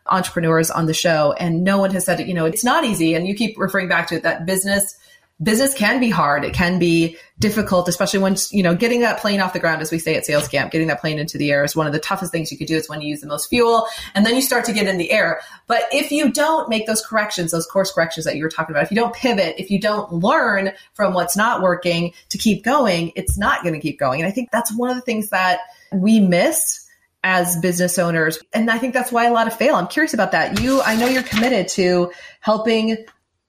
entrepreneurs 0.07 0.69
on 0.69 0.85
the 0.85 0.93
show, 0.93 1.33
and 1.33 1.63
no 1.63 1.77
one 1.77 1.91
has 1.91 2.05
said, 2.05 2.19
you 2.27 2.33
know, 2.33 2.45
it's 2.45 2.63
not 2.63 2.85
easy. 2.85 3.15
And 3.15 3.27
you 3.27 3.35
keep 3.35 3.57
referring 3.57 3.87
back 3.87 4.07
to 4.07 4.15
it 4.15 4.23
that 4.23 4.45
business 4.45 4.97
business 5.41 5.73
can 5.73 5.99
be 5.99 6.09
hard. 6.09 6.45
It 6.45 6.53
can 6.53 6.79
be 6.79 7.17
difficult, 7.39 7.87
especially 7.87 8.19
when, 8.19 8.35
you 8.51 8.61
know, 8.61 8.75
getting 8.75 9.01
that 9.01 9.19
plane 9.19 9.39
off 9.39 9.53
the 9.53 9.59
ground, 9.59 9.81
as 9.81 9.91
we 9.91 9.97
say 9.97 10.15
at 10.15 10.25
sales 10.25 10.47
camp, 10.47 10.71
getting 10.71 10.87
that 10.87 11.01
plane 11.01 11.17
into 11.17 11.37
the 11.37 11.51
air 11.51 11.63
is 11.63 11.75
one 11.75 11.87
of 11.87 11.93
the 11.93 11.99
toughest 11.99 12.31
things 12.31 12.51
you 12.51 12.57
could 12.57 12.67
do. 12.67 12.77
It's 12.77 12.87
when 12.87 13.01
you 13.01 13.09
use 13.09 13.21
the 13.21 13.27
most 13.27 13.49
fuel 13.49 13.87
and 14.13 14.25
then 14.25 14.35
you 14.35 14.41
start 14.41 14.65
to 14.65 14.73
get 14.73 14.87
in 14.87 14.97
the 14.97 15.11
air. 15.11 15.41
But 15.67 15.83
if 15.91 16.11
you 16.11 16.31
don't 16.31 16.69
make 16.69 16.85
those 16.85 17.03
corrections, 17.05 17.51
those 17.51 17.65
course 17.65 17.91
corrections 17.91 18.25
that 18.25 18.35
you 18.35 18.43
were 18.43 18.49
talking 18.49 18.75
about, 18.75 18.83
if 18.83 18.91
you 18.91 18.95
don't 18.95 19.15
pivot, 19.15 19.55
if 19.57 19.71
you 19.71 19.79
don't 19.79 20.13
learn 20.13 20.73
from 20.93 21.13
what's 21.13 21.35
not 21.35 21.61
working 21.61 22.13
to 22.29 22.37
keep 22.37 22.63
going, 22.63 23.11
it's 23.15 23.37
not 23.37 23.63
going 23.63 23.73
to 23.73 23.79
keep 23.79 23.97
going. 23.99 24.21
And 24.21 24.27
I 24.27 24.31
think 24.31 24.51
that's 24.51 24.75
one 24.75 24.91
of 24.91 24.95
the 24.95 25.01
things 25.01 25.29
that 25.29 25.59
we 25.91 26.19
miss 26.19 26.87
as 27.23 27.57
business 27.57 27.99
owners. 27.99 28.39
And 28.53 28.69
I 28.69 28.77
think 28.77 28.93
that's 28.93 29.11
why 29.11 29.25
a 29.25 29.33
lot 29.33 29.47
of 29.47 29.55
fail. 29.55 29.75
I'm 29.75 29.87
curious 29.87 30.13
about 30.13 30.31
that. 30.31 30.59
You, 30.59 30.81
I 30.81 30.95
know 30.95 31.07
you're 31.07 31.23
committed 31.23 31.67
to 31.69 32.11
helping 32.39 32.97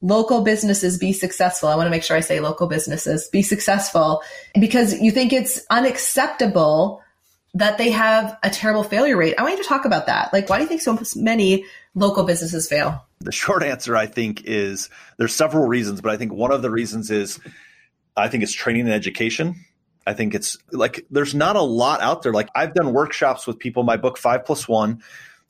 local 0.03 0.43
businesses 0.43 0.99
be 0.99 1.13
successful. 1.13 1.69
I 1.69 1.77
want 1.77 1.87
to 1.87 1.91
make 1.91 2.03
sure 2.03 2.17
I 2.17 2.21
say 2.21 2.41
local 2.41 2.67
businesses 2.67 3.29
be 3.29 3.43
successful 3.43 4.23
because 4.61 5.01
you 5.01 5.11
think 5.11 5.33
it's 5.33 5.65
unacceptable 5.71 7.01
that 7.55 7.79
they 7.79 7.91
have 7.91 8.37
a 8.43 8.51
terrible 8.51 8.83
failure 8.83 9.17
rate. 9.17 9.35
I 9.39 9.43
want 9.43 9.57
you 9.57 9.63
to 9.63 9.69
talk 9.69 9.85
about 9.85 10.07
that. 10.07 10.33
Like, 10.33 10.49
why 10.49 10.57
do 10.57 10.63
you 10.63 10.69
think 10.69 10.81
so 10.81 10.99
many 11.17 11.65
local 11.95 12.25
businesses 12.25 12.69
fail? 12.69 13.07
The 13.21 13.33
short 13.33 13.63
answer, 13.63 13.97
I 13.97 14.07
think, 14.07 14.43
is 14.45 14.91
there's 15.19 15.35
several 15.35 15.69
reasons, 15.69 16.01
but 16.01 16.11
I 16.11 16.17
think 16.17 16.33
one 16.33 16.51
of 16.51 16.63
the 16.63 16.71
reasons 16.71 17.11
is 17.11 17.39
I 18.17 18.29
think 18.29 18.43
it's 18.43 18.53
training 18.53 18.83
and 18.83 18.93
education. 18.93 19.65
I 20.07 20.15
think 20.15 20.35
it's 20.35 20.59
like 20.73 21.07
there's 21.11 21.35
not 21.35 21.55
a 21.55 21.63
lot 21.63 22.01
out 22.01 22.23
there. 22.23 22.33
Like 22.33 22.49
I've 22.57 22.75
done 22.75 22.93
workshops 22.93 23.47
with 23.47 23.59
people, 23.59 23.85
my 23.85 23.97
book, 23.97 24.19
Five 24.19 24.45
Plus 24.45 24.67
One. 24.67 25.03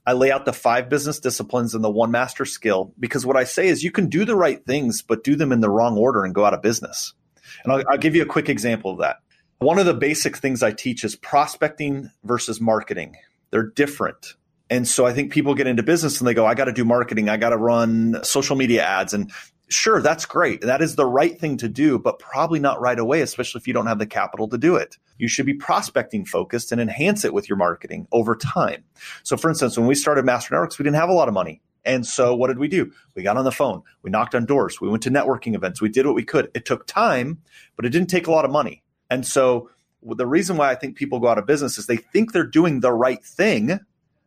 I 0.06 0.14
lay 0.14 0.32
out 0.32 0.44
the 0.44 0.52
five 0.52 0.88
business 0.88 1.20
disciplines 1.20 1.74
and 1.74 1.84
the 1.84 1.90
one 1.90 2.10
master 2.10 2.44
skill 2.44 2.92
because 2.98 3.24
what 3.24 3.36
I 3.36 3.44
say 3.44 3.68
is 3.68 3.84
you 3.84 3.92
can 3.92 4.08
do 4.08 4.24
the 4.24 4.36
right 4.36 4.64
things, 4.64 5.00
but 5.02 5.22
do 5.22 5.36
them 5.36 5.52
in 5.52 5.60
the 5.60 5.70
wrong 5.70 5.96
order 5.96 6.24
and 6.24 6.34
go 6.34 6.44
out 6.44 6.54
of 6.54 6.62
business. 6.62 7.14
And 7.62 7.72
I'll, 7.72 7.84
I'll 7.90 7.98
give 7.98 8.16
you 8.16 8.22
a 8.22 8.26
quick 8.26 8.48
example 8.48 8.92
of 8.92 8.98
that. 8.98 9.18
One 9.58 9.78
of 9.78 9.86
the 9.86 9.94
basic 9.94 10.36
things 10.36 10.62
I 10.62 10.72
teach 10.72 11.04
is 11.04 11.14
prospecting 11.14 12.10
versus 12.24 12.60
marketing. 12.60 13.16
They're 13.50 13.62
different. 13.68 14.34
And 14.68 14.88
so 14.88 15.06
I 15.06 15.12
think 15.12 15.32
people 15.32 15.54
get 15.54 15.66
into 15.66 15.82
business 15.82 16.18
and 16.18 16.26
they 16.26 16.34
go, 16.34 16.46
I 16.46 16.54
got 16.54 16.64
to 16.64 16.72
do 16.72 16.84
marketing. 16.84 17.28
I 17.28 17.36
got 17.36 17.50
to 17.50 17.56
run 17.56 18.18
social 18.24 18.56
media 18.56 18.82
ads. 18.82 19.14
And 19.14 19.30
sure, 19.68 20.00
that's 20.00 20.26
great. 20.26 20.62
That 20.62 20.82
is 20.82 20.96
the 20.96 21.06
right 21.06 21.38
thing 21.38 21.58
to 21.58 21.68
do, 21.68 21.98
but 21.98 22.18
probably 22.18 22.58
not 22.58 22.80
right 22.80 22.98
away, 22.98 23.20
especially 23.20 23.60
if 23.60 23.68
you 23.68 23.74
don't 23.74 23.86
have 23.86 23.98
the 23.98 24.06
capital 24.06 24.48
to 24.48 24.58
do 24.58 24.76
it. 24.76 24.96
You 25.22 25.28
should 25.28 25.46
be 25.46 25.54
prospecting 25.54 26.24
focused 26.24 26.72
and 26.72 26.80
enhance 26.80 27.24
it 27.24 27.32
with 27.32 27.48
your 27.48 27.56
marketing 27.56 28.08
over 28.10 28.34
time. 28.34 28.82
So, 29.22 29.36
for 29.36 29.48
instance, 29.48 29.78
when 29.78 29.86
we 29.86 29.94
started 29.94 30.24
Master 30.24 30.52
Networks, 30.52 30.80
we 30.80 30.82
didn't 30.82 30.96
have 30.96 31.10
a 31.10 31.12
lot 31.12 31.28
of 31.28 31.34
money. 31.34 31.62
And 31.84 32.04
so, 32.04 32.34
what 32.34 32.48
did 32.48 32.58
we 32.58 32.66
do? 32.66 32.90
We 33.14 33.22
got 33.22 33.36
on 33.36 33.44
the 33.44 33.52
phone, 33.52 33.82
we 34.02 34.10
knocked 34.10 34.34
on 34.34 34.46
doors, 34.46 34.80
we 34.80 34.88
went 34.88 35.04
to 35.04 35.10
networking 35.10 35.54
events, 35.54 35.80
we 35.80 35.90
did 35.90 36.06
what 36.06 36.16
we 36.16 36.24
could. 36.24 36.50
It 36.54 36.64
took 36.64 36.88
time, 36.88 37.40
but 37.76 37.86
it 37.86 37.90
didn't 37.90 38.10
take 38.10 38.26
a 38.26 38.32
lot 38.32 38.44
of 38.44 38.50
money. 38.50 38.82
And 39.10 39.24
so, 39.24 39.70
the 40.02 40.26
reason 40.26 40.56
why 40.56 40.72
I 40.72 40.74
think 40.74 40.96
people 40.96 41.20
go 41.20 41.28
out 41.28 41.38
of 41.38 41.46
business 41.46 41.78
is 41.78 41.86
they 41.86 41.98
think 41.98 42.32
they're 42.32 42.42
doing 42.42 42.80
the 42.80 42.92
right 42.92 43.24
thing. 43.24 43.78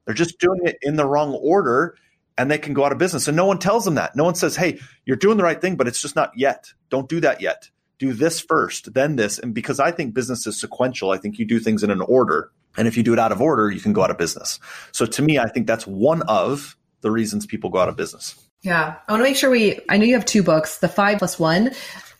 They're 0.05 0.15
just 0.15 0.39
doing 0.39 0.61
it 0.63 0.77
in 0.81 0.95
the 0.95 1.05
wrong 1.05 1.33
order 1.33 1.97
and 2.37 2.49
they 2.49 2.57
can 2.57 2.73
go 2.73 2.85
out 2.85 2.93
of 2.93 2.97
business. 2.97 3.27
And 3.27 3.35
no 3.35 3.45
one 3.45 3.59
tells 3.59 3.83
them 3.83 3.95
that. 3.95 4.15
No 4.15 4.23
one 4.23 4.35
says, 4.35 4.55
hey, 4.55 4.79
you're 5.05 5.17
doing 5.17 5.35
the 5.35 5.43
right 5.43 5.59
thing, 5.59 5.75
but 5.75 5.89
it's 5.89 6.01
just 6.01 6.15
not 6.15 6.31
yet. 6.37 6.71
Don't 6.89 7.09
do 7.09 7.19
that 7.19 7.41
yet. 7.41 7.69
Do 7.97 8.13
this 8.13 8.39
first, 8.39 8.93
then 8.93 9.15
this. 9.15 9.39
And 9.39 9.53
because 9.53 9.79
I 9.79 9.91
think 9.91 10.13
business 10.13 10.45
is 10.45 10.59
sequential, 10.59 11.11
I 11.11 11.17
think 11.17 11.39
you 11.39 11.45
do 11.45 11.59
things 11.59 11.83
in 11.83 11.91
an 11.91 12.01
order. 12.01 12.51
And 12.77 12.87
if 12.87 12.97
you 12.97 13.03
do 13.03 13.13
it 13.13 13.19
out 13.19 13.31
of 13.31 13.41
order, 13.41 13.71
you 13.71 13.79
can 13.79 13.93
go 13.93 14.03
out 14.03 14.11
of 14.11 14.17
business. 14.17 14.59
So 14.91 15.05
to 15.05 15.21
me, 15.21 15.39
I 15.39 15.47
think 15.47 15.65
that's 15.67 15.87
one 15.87 16.21
of 16.23 16.75
the 17.01 17.11
reasons 17.11 17.45
people 17.45 17.69
go 17.69 17.79
out 17.79 17.89
of 17.89 17.95
business. 17.95 18.35
Yeah. 18.63 18.95
I 19.07 19.11
want 19.11 19.21
to 19.21 19.23
make 19.23 19.35
sure 19.35 19.49
we, 19.49 19.79
I 19.89 19.97
know 19.97 20.05
you 20.05 20.15
have 20.15 20.25
two 20.25 20.43
books, 20.43 20.79
the 20.79 20.89
five 20.89 21.19
plus 21.19 21.39
one. 21.39 21.71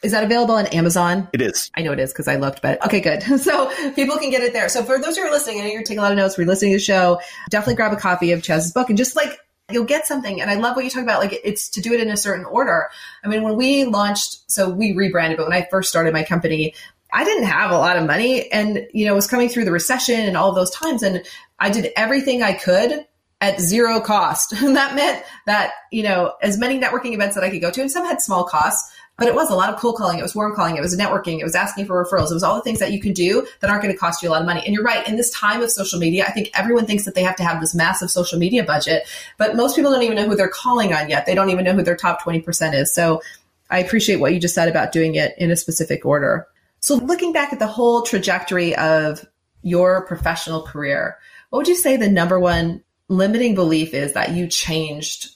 Is 0.04 0.12
that 0.12 0.24
available 0.24 0.54
on 0.54 0.68
Amazon? 0.68 1.28
It 1.34 1.42
is. 1.42 1.72
I 1.76 1.82
know 1.82 1.92
it 1.92 2.00
is 2.00 2.14
because 2.14 2.28
I 2.28 2.36
looked, 2.36 2.62
but 2.62 2.84
okay, 2.86 3.00
good. 3.00 3.24
So 3.40 3.72
people 3.94 4.18
can 4.18 4.30
get 4.30 4.44
it 4.44 4.54
there. 4.54 4.70
So 4.70 4.84
for 4.84 5.00
those 5.00 5.18
who 5.18 5.24
are 5.24 5.32
listening, 5.32 5.62
I 5.62 5.64
know 5.66 5.72
you're 5.72 5.82
taking 5.82 5.98
a 5.98 6.02
lot 6.04 6.12
of 6.12 6.18
notes, 6.18 6.38
we're 6.38 6.46
listening 6.46 6.72
to 6.74 6.78
the 6.78 6.84
show, 6.84 7.20
definitely 7.50 7.76
grab 7.76 7.92
a 7.94 7.96
copy 7.96 8.32
of 8.32 8.42
Chaz's 8.42 8.72
book 8.72 8.90
and 8.90 8.98
just 8.98 9.16
like 9.16 9.40
you'll 9.72 9.86
get 9.86 10.06
something. 10.06 10.42
And 10.42 10.50
I 10.50 10.56
love 10.56 10.76
what 10.76 10.86
you 10.86 10.92
talk 10.92 11.04
about. 11.04 11.20
Like 11.20 11.40
it's 11.44 11.70
to 11.70 11.82
do 11.82 11.94
it 11.94 12.00
in 12.00 12.10
a 12.10 12.18
certain 12.18 12.46
order. 12.46 12.90
I 13.24 13.28
mean, 13.28 13.44
when 13.44 13.56
we 13.56 13.86
launched, 13.86 14.50
so 14.50 14.70
we 14.70 14.94
rebranded, 14.94 15.38
but 15.38 15.48
when 15.48 15.58
I 15.58 15.68
first 15.70 15.90
started 15.90 16.14
my 16.14 16.24
company, 16.24 16.76
I 17.12 17.24
didn't 17.24 17.46
have 17.46 17.72
a 17.72 17.78
lot 17.78 17.98
of 17.98 18.06
money 18.06 18.52
and, 18.52 18.88
you 18.94 19.06
know, 19.06 19.16
was 19.16 19.28
coming 19.28 19.50
through 19.50 19.66
the 19.66 19.72
recession 19.72 20.20
and 20.20 20.38
all 20.38 20.52
those 20.52 20.72
times. 20.72 21.02
And 21.02 21.24
I 21.60 21.70
did 21.70 21.92
everything 21.96 22.44
I 22.44 22.54
could 22.54 23.08
at 23.42 23.60
zero 23.60 24.00
cost. 24.00 24.54
And 24.62 24.76
that 24.76 24.96
meant 24.96 25.24
that, 25.46 25.72
you 25.92 26.04
know, 26.04 26.34
as 26.42 26.58
many 26.58 26.80
networking 26.80 27.14
events 27.14 27.36
that 27.36 27.44
I 27.44 27.50
could 27.50 27.62
go 27.62 27.72
to, 27.72 27.82
and 27.82 27.92
some 27.92 28.06
had 28.06 28.22
small 28.22 28.44
costs, 28.44 28.92
but 29.18 29.28
it 29.28 29.36
was 29.36 29.50
a 29.50 29.56
lot 29.56 29.74
of 29.74 29.80
cold 29.80 29.96
calling. 29.96 30.20
It 30.20 30.22
was 30.22 30.36
warm 30.36 30.56
calling. 30.56 30.76
It 30.76 30.82
was 30.82 30.96
networking. 30.96 31.40
It 31.40 31.44
was 31.44 31.56
asking 31.56 31.86
for 31.86 32.04
referrals. 32.04 32.32
It 32.32 32.34
was 32.34 32.44
all 32.44 32.56
the 32.56 32.62
things 32.62 32.80
that 32.80 32.92
you 32.92 33.00
can 33.00 33.14
do 33.14 33.48
that 33.62 33.70
aren't 33.70 33.82
going 33.82 33.94
to 33.94 34.00
cost 34.00 34.22
you 34.22 34.30
a 34.30 34.32
lot 34.32 34.42
of 34.42 34.48
money. 34.48 34.62
And 34.66 34.74
you're 34.74 34.84
right. 34.84 35.08
In 35.08 35.16
this 35.16 35.30
time 35.32 35.62
of 35.62 35.72
social 35.72 36.00
media, 36.00 36.26
I 36.26 36.32
think 36.32 36.50
everyone 36.54 36.86
thinks 36.86 37.06
that 37.06 37.16
they 37.16 37.24
have 37.24 37.38
to 37.38 37.44
have 37.44 37.62
this 37.62 37.74
massive 37.74 38.12
social 38.12 38.38
media 38.38 38.64
budget, 38.64 39.08
but 39.38 39.56
most 39.56 39.76
people 39.76 39.92
don't 39.92 40.04
even 40.04 40.18
know 40.18 40.28
who 40.28 40.36
they're 40.36 40.50
calling 40.50 40.94
on 40.94 41.10
yet. 41.10 41.26
They 41.26 41.36
don't 41.36 41.50
even 41.50 41.64
know 41.64 41.74
who 41.74 41.84
their 41.84 41.96
top 41.96 42.22
20% 42.22 42.74
is. 42.74 42.94
So 42.94 43.22
I 43.70 43.80
appreciate 43.80 44.18
what 44.18 44.34
you 44.34 44.40
just 44.40 44.56
said 44.56 44.68
about 44.68 44.92
doing 44.92 45.16
it 45.16 45.34
in 45.38 45.50
a 45.50 45.56
specific 45.56 46.06
order. 46.06 46.48
So 46.82 46.96
looking 46.96 47.32
back 47.32 47.54
at 47.54 47.60
the 47.60 47.68
whole 47.68 48.02
trajectory 48.02 48.76
of 48.76 49.26
your 49.62 50.06
professional 50.06 50.62
career, 50.62 51.18
what 51.50 51.60
would 51.60 51.68
you 51.68 51.76
say 51.76 51.98
the 51.98 52.10
number 52.10 52.40
one 52.40 52.84
limiting 53.08 53.56
belief 53.56 53.94
is 53.94 54.14
that 54.14 54.32
you 54.32 54.48
changed 54.48 55.30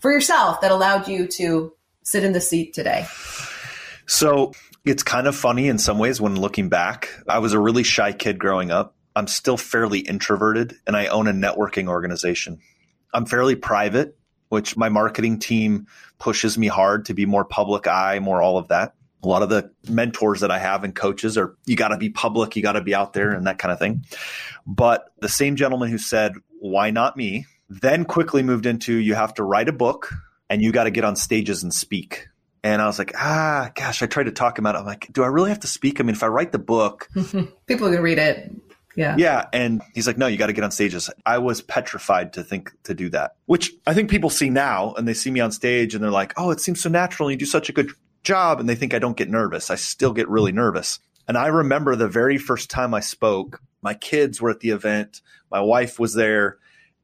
for 0.00 0.12
yourself 0.12 0.60
that 0.60 0.70
allowed 0.70 1.08
you 1.08 1.26
to 1.26 1.72
sit 2.02 2.24
in 2.24 2.32
the 2.32 2.40
seat 2.40 2.74
today? 2.74 3.06
So 4.06 4.52
it's 4.84 5.02
kind 5.02 5.26
of 5.26 5.36
funny 5.36 5.68
in 5.68 5.78
some 5.78 5.98
ways 5.98 6.20
when 6.20 6.36
looking 6.36 6.68
back. 6.68 7.10
I 7.28 7.38
was 7.38 7.52
a 7.52 7.58
really 7.58 7.82
shy 7.82 8.12
kid 8.12 8.38
growing 8.38 8.70
up. 8.70 8.94
I'm 9.14 9.26
still 9.26 9.56
fairly 9.56 10.00
introverted 10.00 10.76
and 10.86 10.96
I 10.96 11.06
own 11.06 11.26
a 11.26 11.32
networking 11.32 11.88
organization. 11.88 12.58
I'm 13.12 13.26
fairly 13.26 13.56
private, 13.56 14.16
which 14.48 14.76
my 14.76 14.88
marketing 14.88 15.38
team 15.38 15.86
pushes 16.18 16.56
me 16.56 16.68
hard 16.68 17.06
to 17.06 17.14
be 17.14 17.26
more 17.26 17.44
public 17.44 17.86
eye, 17.86 18.18
more 18.20 18.40
all 18.40 18.56
of 18.56 18.68
that. 18.68 18.94
A 19.22 19.28
lot 19.28 19.42
of 19.42 19.48
the 19.48 19.70
mentors 19.88 20.40
that 20.40 20.50
I 20.50 20.58
have 20.58 20.82
and 20.82 20.94
coaches 20.94 21.36
are 21.36 21.54
you 21.66 21.76
got 21.76 21.88
to 21.88 21.98
be 21.98 22.08
public, 22.08 22.56
you 22.56 22.62
got 22.62 22.72
to 22.72 22.80
be 22.80 22.94
out 22.94 23.12
there 23.12 23.30
and 23.30 23.46
that 23.46 23.58
kind 23.58 23.70
of 23.70 23.78
thing. 23.78 24.04
But 24.66 25.12
the 25.20 25.28
same 25.28 25.56
gentleman 25.56 25.90
who 25.90 25.98
said, 25.98 26.32
why 26.58 26.90
not 26.90 27.16
me? 27.16 27.46
Then 27.68 28.04
quickly 28.04 28.42
moved 28.42 28.64
into 28.64 28.94
you 28.94 29.14
have 29.14 29.34
to 29.34 29.44
write 29.44 29.68
a 29.68 29.72
book 29.72 30.10
and 30.50 30.60
you 30.60 30.72
got 30.72 30.84
to 30.84 30.90
get 30.90 31.04
on 31.04 31.16
stages 31.16 31.62
and 31.62 31.72
speak. 31.72 32.28
And 32.62 32.82
I 32.82 32.86
was 32.86 32.98
like, 32.98 33.12
ah, 33.16 33.70
gosh, 33.74 34.02
I 34.02 34.06
tried 34.06 34.24
to 34.24 34.32
talk 34.32 34.58
him 34.58 34.66
out. 34.66 34.76
I'm 34.76 34.84
like, 34.84 35.10
do 35.12 35.22
I 35.22 35.28
really 35.28 35.48
have 35.48 35.60
to 35.60 35.66
speak? 35.66 35.98
I 35.98 36.02
mean, 36.02 36.14
if 36.14 36.22
I 36.22 36.26
write 36.26 36.52
the 36.52 36.58
book, 36.58 37.08
people 37.14 37.86
are 37.86 37.90
going 37.90 37.96
to 37.96 38.02
read 38.02 38.18
it. 38.18 38.52
Yeah. 38.96 39.14
Yeah. 39.16 39.46
And 39.52 39.80
he's 39.94 40.06
like, 40.06 40.18
no, 40.18 40.26
you 40.26 40.36
got 40.36 40.48
to 40.48 40.52
get 40.52 40.64
on 40.64 40.72
stages. 40.72 41.08
I 41.24 41.38
was 41.38 41.62
petrified 41.62 42.34
to 42.34 42.42
think 42.42 42.72
to 42.82 42.92
do 42.92 43.08
that, 43.10 43.36
which 43.46 43.72
I 43.86 43.94
think 43.94 44.10
people 44.10 44.28
see 44.28 44.50
now 44.50 44.92
and 44.94 45.06
they 45.06 45.14
see 45.14 45.30
me 45.30 45.40
on 45.40 45.52
stage 45.52 45.94
and 45.94 46.02
they're 46.02 46.10
like, 46.10 46.34
oh, 46.36 46.50
it 46.50 46.60
seems 46.60 46.82
so 46.82 46.90
natural. 46.90 47.28
And 47.28 47.34
You 47.34 47.46
do 47.46 47.50
such 47.50 47.68
a 47.68 47.72
good 47.72 47.92
job. 48.24 48.60
And 48.60 48.68
they 48.68 48.74
think 48.74 48.92
I 48.92 48.98
don't 48.98 49.16
get 49.16 49.30
nervous. 49.30 49.70
I 49.70 49.76
still 49.76 50.12
get 50.12 50.28
really 50.28 50.52
nervous. 50.52 50.98
And 51.28 51.38
I 51.38 51.46
remember 51.46 51.94
the 51.94 52.08
very 52.08 52.36
first 52.36 52.68
time 52.68 52.92
I 52.92 53.00
spoke, 53.00 53.62
my 53.80 53.94
kids 53.94 54.42
were 54.42 54.50
at 54.50 54.60
the 54.60 54.70
event, 54.70 55.22
my 55.50 55.60
wife 55.60 55.98
was 55.98 56.12
there 56.12 56.58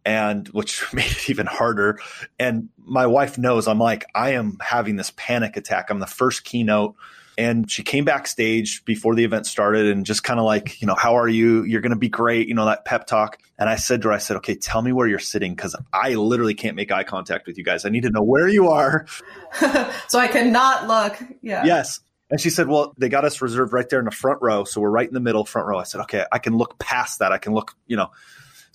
and 0.07 0.47
which 0.49 0.85
made 0.95 1.11
it 1.11 1.29
even 1.29 1.45
harder. 1.45 1.99
And 2.39 2.71
my 2.79 3.07
wife 3.07 3.37
knows 3.37 3.69
I'm 3.69 3.81
like, 3.81 4.07
I 4.15 4.31
am 4.31 4.57
having 4.63 4.97
this 4.97 5.13
panic 5.17 5.59
attack. 5.59 5.91
I'm 5.91 5.99
the 5.99 6.07
first 6.07 6.45
keynote. 6.45 6.95
And 7.39 7.71
she 7.71 7.83
came 7.83 8.07
backstage 8.07 8.83
before 8.87 9.15
the 9.15 9.25
event 9.25 9.47
started 9.47 9.89
and 9.89 10.07
just 10.07 10.23
kind 10.23 10.41
of 10.41 10.47
like, 10.47 10.81
you 10.81 10.87
know, 10.87 10.95
how 10.95 11.19
are 11.19 11.29
you? 11.29 11.65
You're 11.65 11.83
going 11.83 11.91
to 11.93 11.99
be 11.99 12.09
great. 12.09 12.49
You 12.49 12.55
know, 12.55 12.65
that 12.65 12.87
pep 12.87 13.07
talk. 13.07 13.39
And 13.59 13.69
I 13.69 13.77
said 13.77 14.01
to 14.03 14.09
her, 14.09 14.15
I 14.15 14.19
said, 14.19 14.39
okay, 14.39 14.55
tell 14.55 14.81
me 14.81 14.91
where 14.91 15.07
you're 15.07 15.19
sitting 15.19 15.55
because 15.55 15.77
I 15.93 16.15
literally 16.15 16.55
can't 16.55 16.77
make 16.77 16.91
eye 16.91 17.05
contact 17.05 17.47
with 17.47 17.59
you 17.59 17.65
guys. 17.65 17.85
I 17.85 17.91
need 17.91 18.05
to 18.05 18.11
know 18.11 18.23
where 18.23 18.49
you 18.49 18.69
are. 18.69 19.05
so 20.09 20.19
I 20.19 20.29
cannot 20.29 20.87
look. 20.87 21.19
Yeah. 21.43 21.67
Yes. 21.67 22.01
And 22.31 22.41
she 22.41 22.49
said, 22.49 22.69
Well, 22.69 22.95
they 22.97 23.11
got 23.11 23.27
us 23.27 23.43
reserved 23.43 23.75
right 23.75 23.89
there 23.89 23.99
in 23.99 24.07
the 24.07 24.11
front 24.11 24.41
row. 24.41 24.65
So 24.65 24.81
we're 24.81 24.91
right 24.91 25.07
in 25.07 25.15
the 25.15 25.21
middle, 25.21 25.45
front 25.45 25.69
row. 25.69 25.79
I 25.79 25.85
said, 25.85 26.01
Okay, 26.03 26.25
I 26.33 26.39
can 26.39 26.57
look 26.57 26.79
past 26.79 27.19
that. 27.19 27.33
I 27.33 27.39
can 27.39 27.53
look, 27.53 27.75
you 27.87 27.99
know. 27.99 28.11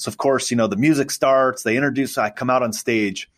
So 0.01 0.09
of 0.09 0.17
course, 0.17 0.49
you 0.49 0.57
know, 0.57 0.65
the 0.65 0.77
music 0.77 1.11
starts, 1.11 1.61
they 1.61 1.77
introduce, 1.77 2.17
I 2.17 2.31
come 2.31 2.49
out 2.49 2.63
on 2.63 2.73
stage 2.73 3.29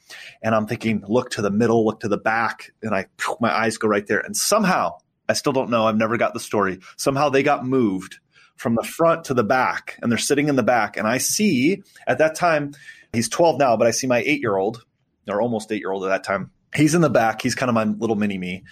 and 0.42 0.56
I'm 0.56 0.66
thinking, 0.66 1.04
look 1.06 1.32
to 1.32 1.42
the 1.42 1.52
middle, 1.52 1.86
look 1.86 2.00
to 2.00 2.08
the 2.08 2.18
back, 2.18 2.72
and 2.82 2.96
I 2.96 3.08
my 3.42 3.54
eyes 3.54 3.78
go 3.78 3.90
right 3.90 4.08
there. 4.08 4.22
And 4.22 4.36
somehow, 4.36 4.98
I 5.28 5.34
still 5.34 5.52
don't 5.52 5.70
know, 5.70 5.86
I've 5.86 5.98
never 5.98 6.16
got 6.16 6.34
the 6.34 6.40
story. 6.40 6.80
Somehow 6.96 7.28
they 7.28 7.44
got 7.44 7.66
moved 7.66 8.20
from 8.56 8.76
the 8.76 8.84
front 8.84 9.26
to 9.26 9.34
the 9.34 9.44
back 9.44 10.00
and 10.02 10.10
they're 10.10 10.18
sitting 10.18 10.48
in 10.48 10.56
the 10.56 10.64
back. 10.64 10.96
And 10.96 11.06
I 11.06 11.18
see 11.18 11.84
at 12.08 12.20
that 12.20 12.36
time, 12.36 12.72
he's 13.12 13.28
12 13.28 13.60
now, 13.60 13.76
but 13.76 13.86
I 13.86 13.92
see 13.92 14.08
my 14.08 14.20
eight 14.20 14.40
year 14.40 14.56
old, 14.56 14.86
or 15.28 15.42
almost 15.42 15.70
eight 15.70 15.82
year 15.82 15.92
old 15.92 16.06
at 16.06 16.10
that 16.10 16.24
time. 16.24 16.52
He's 16.76 16.96
in 16.96 17.02
the 17.02 17.10
back. 17.10 17.42
He's 17.42 17.56
kind 17.56 17.70
of 17.70 17.76
my 17.76 17.84
little 17.84 18.16
mini 18.16 18.38
me. 18.38 18.64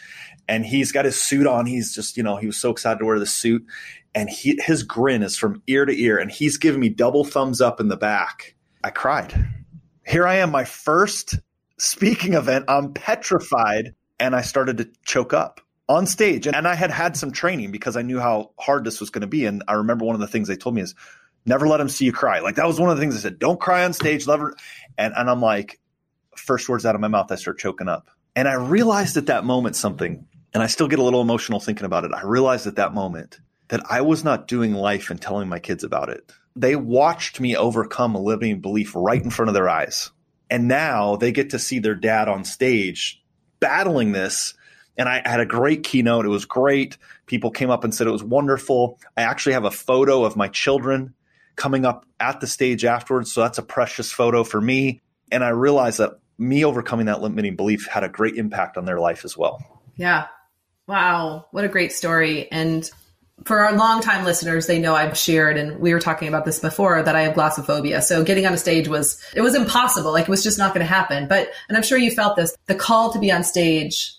And 0.48 0.66
he's 0.66 0.92
got 0.92 1.06
his 1.06 1.22
suit 1.22 1.48
on. 1.48 1.66
He's 1.66 1.94
just, 1.94 2.18
you 2.18 2.24
know, 2.24 2.36
he 2.36 2.48
was 2.48 2.58
so 2.58 2.72
excited 2.72 3.00
to 3.00 3.06
wear 3.06 3.20
the 3.20 3.26
suit 3.26 3.66
and 4.14 4.30
he, 4.30 4.60
his 4.64 4.84
grin 4.84 5.24
is 5.24 5.38
from 5.38 5.62
ear 5.68 5.86
to 5.86 5.94
ear, 5.94 6.18
and 6.18 6.32
he's 6.32 6.58
giving 6.58 6.80
me 6.80 6.90
double 6.90 7.24
thumbs 7.24 7.62
up 7.62 7.80
in 7.80 7.88
the 7.88 7.98
back. 7.98 8.56
I 8.84 8.90
cried. 8.90 9.34
Here 10.06 10.28
I 10.28 10.38
am, 10.38 10.52
my 10.52 10.66
first 10.66 11.40
speaking 11.78 12.34
event. 12.34 12.66
I'm 12.68 12.94
petrified, 12.94 13.96
and 14.20 14.36
I 14.36 14.42
started 14.42 14.78
to 14.80 14.90
choke 15.06 15.34
up 15.34 15.62
on 15.88 16.08
stage. 16.08 16.48
And 16.48 16.68
I 16.68 16.76
had 16.76 16.92
had 16.92 17.16
some 17.16 17.32
training 17.32 17.72
because 17.72 17.96
I 17.96 18.02
knew 18.02 18.20
how 18.20 18.52
hard 18.60 18.84
this 18.84 19.00
was 19.00 19.10
going 19.10 19.22
to 19.22 19.28
be. 19.28 19.46
And 19.46 19.64
I 19.68 19.74
remember 19.74 20.06
one 20.06 20.16
of 20.16 20.22
the 20.22 20.28
things 20.28 20.48
they 20.48 20.56
told 20.56 20.76
me 20.76 20.82
is 20.82 20.96
never 21.46 21.68
let 21.68 21.78
them 21.78 21.90
see 21.90 22.06
you 22.06 22.14
cry. 22.14 22.40
Like 22.40 22.56
that 22.56 22.68
was 22.68 22.80
one 22.80 22.90
of 22.90 22.98
the 22.98 23.02
things 23.02 23.16
they 23.16 23.22
said, 23.22 23.40
don't 23.40 23.60
cry 23.60 23.84
on 23.84 23.94
stage. 23.94 24.26
Never. 24.28 24.56
And, 24.98 25.14
and 25.16 25.30
I'm 25.30 25.42
like, 25.42 25.81
first 26.36 26.70
words 26.70 26.86
out 26.86 26.96
of 26.96 27.02
my 27.02 27.08
mouth, 27.08 27.32
I 27.32 27.36
start 27.36 27.60
choking 27.60 27.88
up. 27.88 28.10
And 28.36 28.48
I 28.48 28.54
realized 28.54 29.18
at 29.18 29.26
that 29.26 29.46
moment 29.46 29.76
something, 29.76 30.26
and 30.54 30.64
I 30.64 30.68
still 30.68 30.88
get 30.88 31.00
a 31.00 31.04
little 31.04 31.22
emotional 31.22 31.60
thinking 31.60 31.86
about 31.86 32.06
it. 32.06 32.12
I 32.14 32.24
realized 32.24 32.68
at 32.68 32.76
that 32.76 32.94
moment 32.94 33.40
that 33.70 33.82
I 33.90 34.02
was 34.02 34.24
not 34.24 34.48
doing 34.48 34.74
life 34.74 35.10
and 35.10 35.22
telling 35.22 35.50
my 35.50 35.60
kids 35.60 35.84
about 35.84 36.10
it. 36.10 36.32
They 36.56 36.76
watched 36.76 37.40
me 37.40 37.56
overcome 37.56 38.16
a 38.16 38.22
limiting 38.22 38.60
belief 38.60 38.94
right 38.96 39.22
in 39.22 39.30
front 39.30 39.50
of 39.50 39.54
their 39.54 39.70
eyes. 39.70 40.12
And 40.50 40.68
now 40.68 41.16
they 41.16 41.32
get 41.32 41.52
to 41.52 41.60
see 41.60 41.80
their 41.80 41.96
dad 41.96 42.28
on 42.28 42.44
stage 42.44 43.24
battling 43.62 44.12
this. 44.12 44.54
And 44.98 45.08
I 45.08 45.22
had 45.26 45.40
a 45.40 45.46
great 45.46 45.84
keynote. 45.84 46.26
It 46.26 46.30
was 46.30 46.44
great. 46.44 46.98
People 47.26 47.52
came 47.52 47.70
up 47.70 47.86
and 47.86 47.96
said 47.96 48.08
it 48.08 48.12
was 48.12 48.24
wonderful. 48.24 49.00
I 49.16 49.22
actually 49.22 49.54
have 49.54 49.64
a 49.64 49.72
photo 49.72 50.26
of 50.26 50.36
my 50.36 50.50
children 50.50 51.14
coming 51.56 51.86
up 51.86 52.06
at 52.20 52.42
the 52.42 52.48
stage 52.48 52.84
afterwards. 52.84 53.32
So 53.32 53.40
that's 53.40 53.58
a 53.58 53.64
precious 53.64 54.12
photo 54.12 54.44
for 54.44 54.60
me. 54.60 55.02
And 55.32 55.46
I 55.46 55.50
realized 55.50 56.00
that 56.00 56.20
me 56.42 56.66
overcoming 56.66 57.06
that 57.06 57.22
limiting 57.22 57.56
belief 57.56 57.88
had 57.88 58.04
a 58.04 58.10
great 58.10 58.36
impact 58.36 58.76
on 58.76 58.86
their 58.86 59.00
life 59.00 59.24
as 59.24 59.38
well. 59.38 59.64
Yeah. 59.96 60.28
Wow. 60.88 61.46
What 61.52 61.64
a 61.64 61.70
great 61.70 61.92
story. 61.92 62.52
And 62.52 62.90
for 63.46 63.60
our 63.60 63.76
longtime 63.76 64.26
listeners, 64.26 64.68
they 64.68 64.80
know 64.80 64.94
I've 64.94 65.18
shared, 65.18 65.58
and 65.58 65.80
we 65.80 65.94
were 65.94 66.00
talking 66.00 66.28
about 66.28 66.46
this 66.46 66.60
before, 66.60 67.02
that 67.02 67.16
I 67.16 67.22
have 67.22 67.36
glossophobia. 67.36 68.02
So 68.02 68.24
getting 68.24 68.46
on 68.46 68.54
a 68.54 68.58
stage 68.58 68.88
was, 68.88 69.24
it 69.36 69.42
was 69.42 69.56
impossible. 69.56 70.12
Like 70.12 70.24
it 70.24 70.30
was 70.30 70.44
just 70.44 70.58
not 70.58 70.74
going 70.74 70.86
to 70.86 70.92
happen. 70.92 71.28
But, 71.28 71.50
and 71.68 71.78
I'm 71.78 71.84
sure 71.84 71.98
you 71.98 72.12
felt 72.12 72.36
this, 72.36 72.56
the 72.66 72.76
call 72.76 73.14
to 73.14 73.20
be 73.20 73.32
on 73.32 73.44
stage 73.44 74.14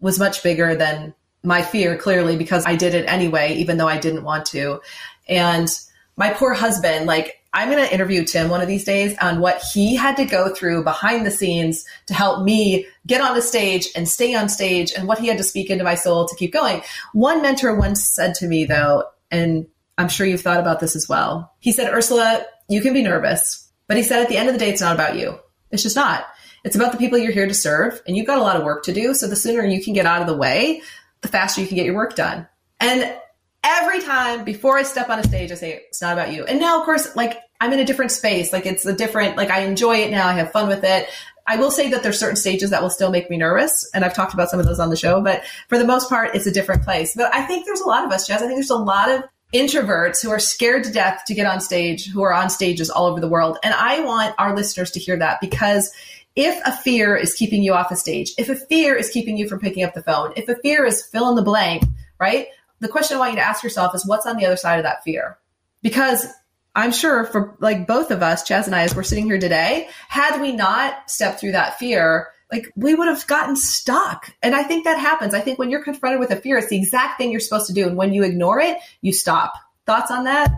was 0.00 0.18
much 0.18 0.42
bigger 0.42 0.74
than 0.74 1.14
my 1.42 1.62
fear, 1.62 1.96
clearly, 1.96 2.36
because 2.36 2.64
I 2.66 2.74
did 2.76 2.94
it 2.94 3.06
anyway, 3.08 3.54
even 3.54 3.76
though 3.76 3.88
I 3.88 3.98
didn't 3.98 4.24
want 4.24 4.46
to. 4.46 4.80
And 5.28 5.68
my 6.16 6.30
poor 6.30 6.54
husband, 6.54 7.06
like, 7.06 7.40
I'm 7.54 7.70
going 7.70 7.84
to 7.84 7.94
interview 7.94 8.24
Tim 8.24 8.50
one 8.50 8.60
of 8.60 8.66
these 8.66 8.84
days 8.84 9.16
on 9.18 9.40
what 9.40 9.62
he 9.72 9.94
had 9.94 10.16
to 10.16 10.24
go 10.24 10.52
through 10.52 10.82
behind 10.82 11.24
the 11.24 11.30
scenes 11.30 11.84
to 12.06 12.14
help 12.14 12.42
me 12.44 12.86
get 13.06 13.20
on 13.20 13.36
the 13.36 13.40
stage 13.40 13.86
and 13.94 14.08
stay 14.08 14.34
on 14.34 14.48
stage 14.48 14.92
and 14.92 15.06
what 15.06 15.20
he 15.20 15.28
had 15.28 15.38
to 15.38 15.44
speak 15.44 15.70
into 15.70 15.84
my 15.84 15.94
soul 15.94 16.26
to 16.26 16.34
keep 16.34 16.52
going. 16.52 16.82
One 17.12 17.42
mentor 17.42 17.76
once 17.76 18.04
said 18.04 18.34
to 18.36 18.48
me, 18.48 18.64
though, 18.64 19.04
and 19.30 19.68
I'm 19.96 20.08
sure 20.08 20.26
you've 20.26 20.40
thought 20.40 20.58
about 20.58 20.80
this 20.80 20.96
as 20.96 21.08
well. 21.08 21.54
He 21.60 21.70
said, 21.70 21.92
Ursula, 21.92 22.44
you 22.68 22.80
can 22.80 22.92
be 22.92 23.02
nervous, 23.02 23.70
but 23.86 23.96
he 23.96 24.02
said, 24.02 24.20
at 24.20 24.28
the 24.28 24.36
end 24.36 24.48
of 24.48 24.54
the 24.54 24.58
day, 24.58 24.70
it's 24.70 24.80
not 24.80 24.96
about 24.96 25.16
you. 25.16 25.38
It's 25.70 25.84
just 25.84 25.96
not. 25.96 26.26
It's 26.64 26.74
about 26.74 26.90
the 26.90 26.98
people 26.98 27.18
you're 27.18 27.30
here 27.30 27.46
to 27.46 27.54
serve, 27.54 28.02
and 28.06 28.16
you've 28.16 28.26
got 28.26 28.38
a 28.38 28.42
lot 28.42 28.56
of 28.56 28.64
work 28.64 28.82
to 28.84 28.92
do. 28.92 29.14
So 29.14 29.28
the 29.28 29.36
sooner 29.36 29.64
you 29.64 29.82
can 29.82 29.92
get 29.92 30.06
out 30.06 30.22
of 30.22 30.26
the 30.26 30.36
way, 30.36 30.82
the 31.20 31.28
faster 31.28 31.60
you 31.60 31.68
can 31.68 31.76
get 31.76 31.86
your 31.86 31.94
work 31.94 32.16
done. 32.16 32.48
And 32.80 33.16
every 33.64 34.00
time 34.00 34.44
before 34.44 34.78
I 34.78 34.82
step 34.82 35.08
on 35.08 35.18
a 35.18 35.24
stage, 35.24 35.50
I 35.50 35.54
say, 35.54 35.82
it's 35.88 36.02
not 36.02 36.12
about 36.12 36.32
you. 36.32 36.44
And 36.44 36.60
now, 36.60 36.78
of 36.78 36.84
course, 36.84 37.16
like 37.16 37.40
I'm 37.60 37.72
in 37.72 37.80
a 37.80 37.84
different 37.84 38.12
space. 38.12 38.52
Like 38.52 38.66
it's 38.66 38.84
a 38.84 38.92
different, 38.92 39.36
like 39.36 39.50
I 39.50 39.60
enjoy 39.60 39.96
it 39.96 40.10
now. 40.10 40.28
I 40.28 40.34
have 40.34 40.52
fun 40.52 40.68
with 40.68 40.84
it. 40.84 41.08
I 41.46 41.56
will 41.56 41.70
say 41.70 41.90
that 41.90 42.02
there's 42.02 42.18
certain 42.18 42.36
stages 42.36 42.70
that 42.70 42.82
will 42.82 42.90
still 42.90 43.10
make 43.10 43.28
me 43.28 43.36
nervous. 43.36 43.90
And 43.94 44.04
I've 44.04 44.14
talked 44.14 44.34
about 44.34 44.50
some 44.50 44.60
of 44.60 44.66
those 44.66 44.80
on 44.80 44.90
the 44.90 44.96
show, 44.96 45.20
but 45.20 45.44
for 45.68 45.78
the 45.78 45.86
most 45.86 46.08
part, 46.08 46.34
it's 46.34 46.46
a 46.46 46.50
different 46.50 46.82
place. 46.82 47.14
But 47.14 47.34
I 47.34 47.42
think 47.42 47.66
there's 47.66 47.80
a 47.80 47.86
lot 47.86 48.04
of 48.04 48.12
us, 48.12 48.28
Chaz. 48.28 48.36
I 48.36 48.38
think 48.40 48.54
there's 48.54 48.70
a 48.70 48.76
lot 48.76 49.10
of 49.10 49.24
introverts 49.52 50.22
who 50.22 50.30
are 50.30 50.38
scared 50.38 50.84
to 50.84 50.92
death 50.92 51.22
to 51.26 51.34
get 51.34 51.46
on 51.46 51.60
stage, 51.60 52.10
who 52.10 52.22
are 52.22 52.32
on 52.32 52.50
stages 52.50 52.90
all 52.90 53.06
over 53.06 53.20
the 53.20 53.28
world. 53.28 53.58
And 53.62 53.74
I 53.74 54.00
want 54.00 54.34
our 54.38 54.56
listeners 54.56 54.90
to 54.92 55.00
hear 55.00 55.16
that 55.18 55.40
because 55.40 55.92
if 56.34 56.60
a 56.66 56.72
fear 56.72 57.14
is 57.14 57.34
keeping 57.34 57.62
you 57.62 57.74
off 57.74 57.92
a 57.92 57.96
stage, 57.96 58.32
if 58.36 58.48
a 58.48 58.56
fear 58.56 58.96
is 58.96 59.10
keeping 59.10 59.36
you 59.36 59.48
from 59.48 59.60
picking 59.60 59.84
up 59.84 59.94
the 59.94 60.02
phone, 60.02 60.32
if 60.36 60.48
a 60.48 60.56
fear 60.56 60.84
is 60.84 61.04
fill 61.06 61.28
in 61.28 61.36
the 61.36 61.42
blank, 61.42 61.84
right? 62.18 62.48
The 62.80 62.88
question 62.88 63.16
I 63.16 63.20
want 63.20 63.32
you 63.32 63.38
to 63.38 63.44
ask 63.46 63.62
yourself 63.62 63.94
is 63.94 64.06
what's 64.06 64.26
on 64.26 64.36
the 64.36 64.46
other 64.46 64.56
side 64.56 64.78
of 64.78 64.84
that 64.84 65.02
fear? 65.04 65.38
Because 65.82 66.26
I'm 66.74 66.92
sure 66.92 67.24
for 67.24 67.56
like 67.60 67.86
both 67.86 68.10
of 68.10 68.22
us, 68.22 68.46
Chaz 68.46 68.66
and 68.66 68.74
I, 68.74 68.82
as 68.82 68.94
we're 68.94 69.02
sitting 69.04 69.26
here 69.26 69.38
today, 69.38 69.88
had 70.08 70.40
we 70.40 70.52
not 70.52 71.10
stepped 71.10 71.40
through 71.40 71.52
that 71.52 71.78
fear, 71.78 72.28
like 72.50 72.72
we 72.76 72.94
would 72.94 73.08
have 73.08 73.26
gotten 73.26 73.56
stuck. 73.56 74.32
And 74.42 74.54
I 74.54 74.62
think 74.64 74.84
that 74.84 74.98
happens. 74.98 75.34
I 75.34 75.40
think 75.40 75.58
when 75.58 75.70
you're 75.70 75.84
confronted 75.84 76.20
with 76.20 76.30
a 76.30 76.36
fear, 76.36 76.58
it's 76.58 76.68
the 76.68 76.76
exact 76.76 77.18
thing 77.18 77.30
you're 77.30 77.40
supposed 77.40 77.66
to 77.68 77.72
do. 77.72 77.86
And 77.86 77.96
when 77.96 78.12
you 78.12 78.24
ignore 78.24 78.60
it, 78.60 78.78
you 79.00 79.12
stop. 79.12 79.54
Thoughts 79.86 80.10
on 80.10 80.24
that? 80.24 80.50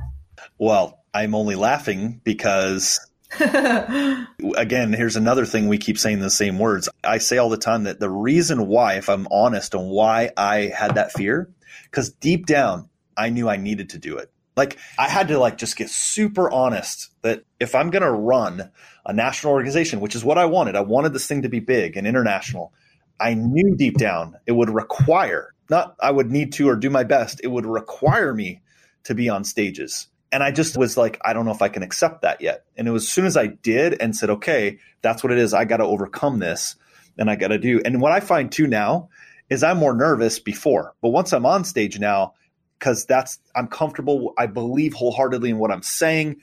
Well, 0.58 1.02
I'm 1.12 1.34
only 1.34 1.54
laughing 1.54 2.20
because 2.24 3.00
again, 3.40 4.92
here's 4.92 5.16
another 5.16 5.44
thing 5.44 5.68
we 5.68 5.78
keep 5.78 5.98
saying 5.98 6.20
the 6.20 6.30
same 6.30 6.58
words. 6.58 6.88
I 7.02 7.18
say 7.18 7.38
all 7.38 7.48
the 7.48 7.56
time 7.56 7.84
that 7.84 8.00
the 8.00 8.10
reason 8.10 8.66
why, 8.66 8.94
if 8.94 9.08
I'm 9.08 9.26
honest 9.30 9.74
on 9.74 9.88
why 9.88 10.30
I 10.36 10.72
had 10.74 10.94
that 10.94 11.12
fear, 11.12 11.50
because 11.84 12.10
deep 12.10 12.46
down, 12.46 12.88
I 13.16 13.30
knew 13.30 13.48
I 13.48 13.56
needed 13.56 13.90
to 13.90 13.98
do 13.98 14.18
it. 14.18 14.30
Like 14.56 14.78
I 14.98 15.08
had 15.08 15.28
to 15.28 15.38
like 15.38 15.58
just 15.58 15.76
get 15.76 15.90
super 15.90 16.50
honest 16.50 17.10
that 17.22 17.44
if 17.60 17.74
I'm 17.74 17.90
going 17.90 18.02
to 18.02 18.10
run 18.10 18.70
a 19.04 19.12
national 19.12 19.52
organization, 19.52 20.00
which 20.00 20.14
is 20.14 20.24
what 20.24 20.38
I 20.38 20.46
wanted, 20.46 20.76
I 20.76 20.80
wanted 20.80 21.12
this 21.12 21.26
thing 21.26 21.42
to 21.42 21.48
be 21.48 21.60
big 21.60 21.96
and 21.96 22.06
international. 22.06 22.72
I 23.20 23.34
knew 23.34 23.76
deep 23.76 23.98
down 23.98 24.36
it 24.46 24.52
would 24.52 24.70
require, 24.70 25.54
not 25.68 25.94
I 26.00 26.10
would 26.10 26.30
need 26.30 26.52
to 26.54 26.68
or 26.68 26.76
do 26.76 26.90
my 26.90 27.04
best, 27.04 27.40
it 27.44 27.48
would 27.48 27.66
require 27.66 28.32
me 28.32 28.62
to 29.04 29.14
be 29.14 29.28
on 29.28 29.44
stages. 29.44 30.08
And 30.32 30.42
I 30.42 30.50
just 30.50 30.76
was 30.76 30.96
like, 30.96 31.20
I 31.24 31.32
don't 31.32 31.44
know 31.44 31.52
if 31.52 31.62
I 31.62 31.68
can 31.68 31.82
accept 31.82 32.22
that 32.22 32.40
yet. 32.40 32.64
And 32.76 32.88
it 32.88 32.90
was 32.90 33.04
as 33.04 33.08
soon 33.08 33.26
as 33.26 33.36
I 33.36 33.46
did 33.46 34.00
and 34.00 34.16
said, 34.16 34.30
okay, 34.30 34.78
that's 35.02 35.22
what 35.22 35.32
it 35.32 35.38
is. 35.38 35.54
I 35.54 35.64
got 35.64 35.78
to 35.78 35.84
overcome 35.84 36.40
this 36.40 36.76
and 37.16 37.30
I 37.30 37.36
got 37.36 37.48
to 37.48 37.58
do. 37.58 37.80
And 37.84 38.00
what 38.00 38.12
I 38.12 38.20
find 38.20 38.50
too 38.50 38.66
now 38.66 39.08
is 39.50 39.62
I'm 39.62 39.78
more 39.78 39.94
nervous 39.94 40.38
before, 40.38 40.94
but 41.00 41.10
once 41.10 41.32
I'm 41.32 41.46
on 41.46 41.64
stage 41.64 41.98
now, 41.98 42.34
because 42.78 43.04
that's 43.04 43.38
I'm 43.54 43.68
comfortable. 43.68 44.34
I 44.38 44.46
believe 44.46 44.94
wholeheartedly 44.94 45.50
in 45.50 45.58
what 45.58 45.70
I'm 45.70 45.82
saying. 45.82 46.36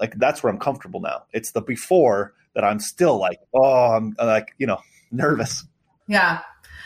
Like 0.00 0.14
that's 0.16 0.42
where 0.42 0.52
I'm 0.52 0.58
comfortable 0.58 1.00
now. 1.00 1.24
It's 1.32 1.50
the 1.50 1.60
before 1.60 2.34
that 2.54 2.64
I'm 2.64 2.80
still 2.80 3.18
like, 3.18 3.40
oh, 3.54 3.92
I'm 3.92 4.14
like, 4.18 4.54
you 4.58 4.66
know, 4.66 4.78
nervous. 5.10 5.64
Yeah. 6.06 6.40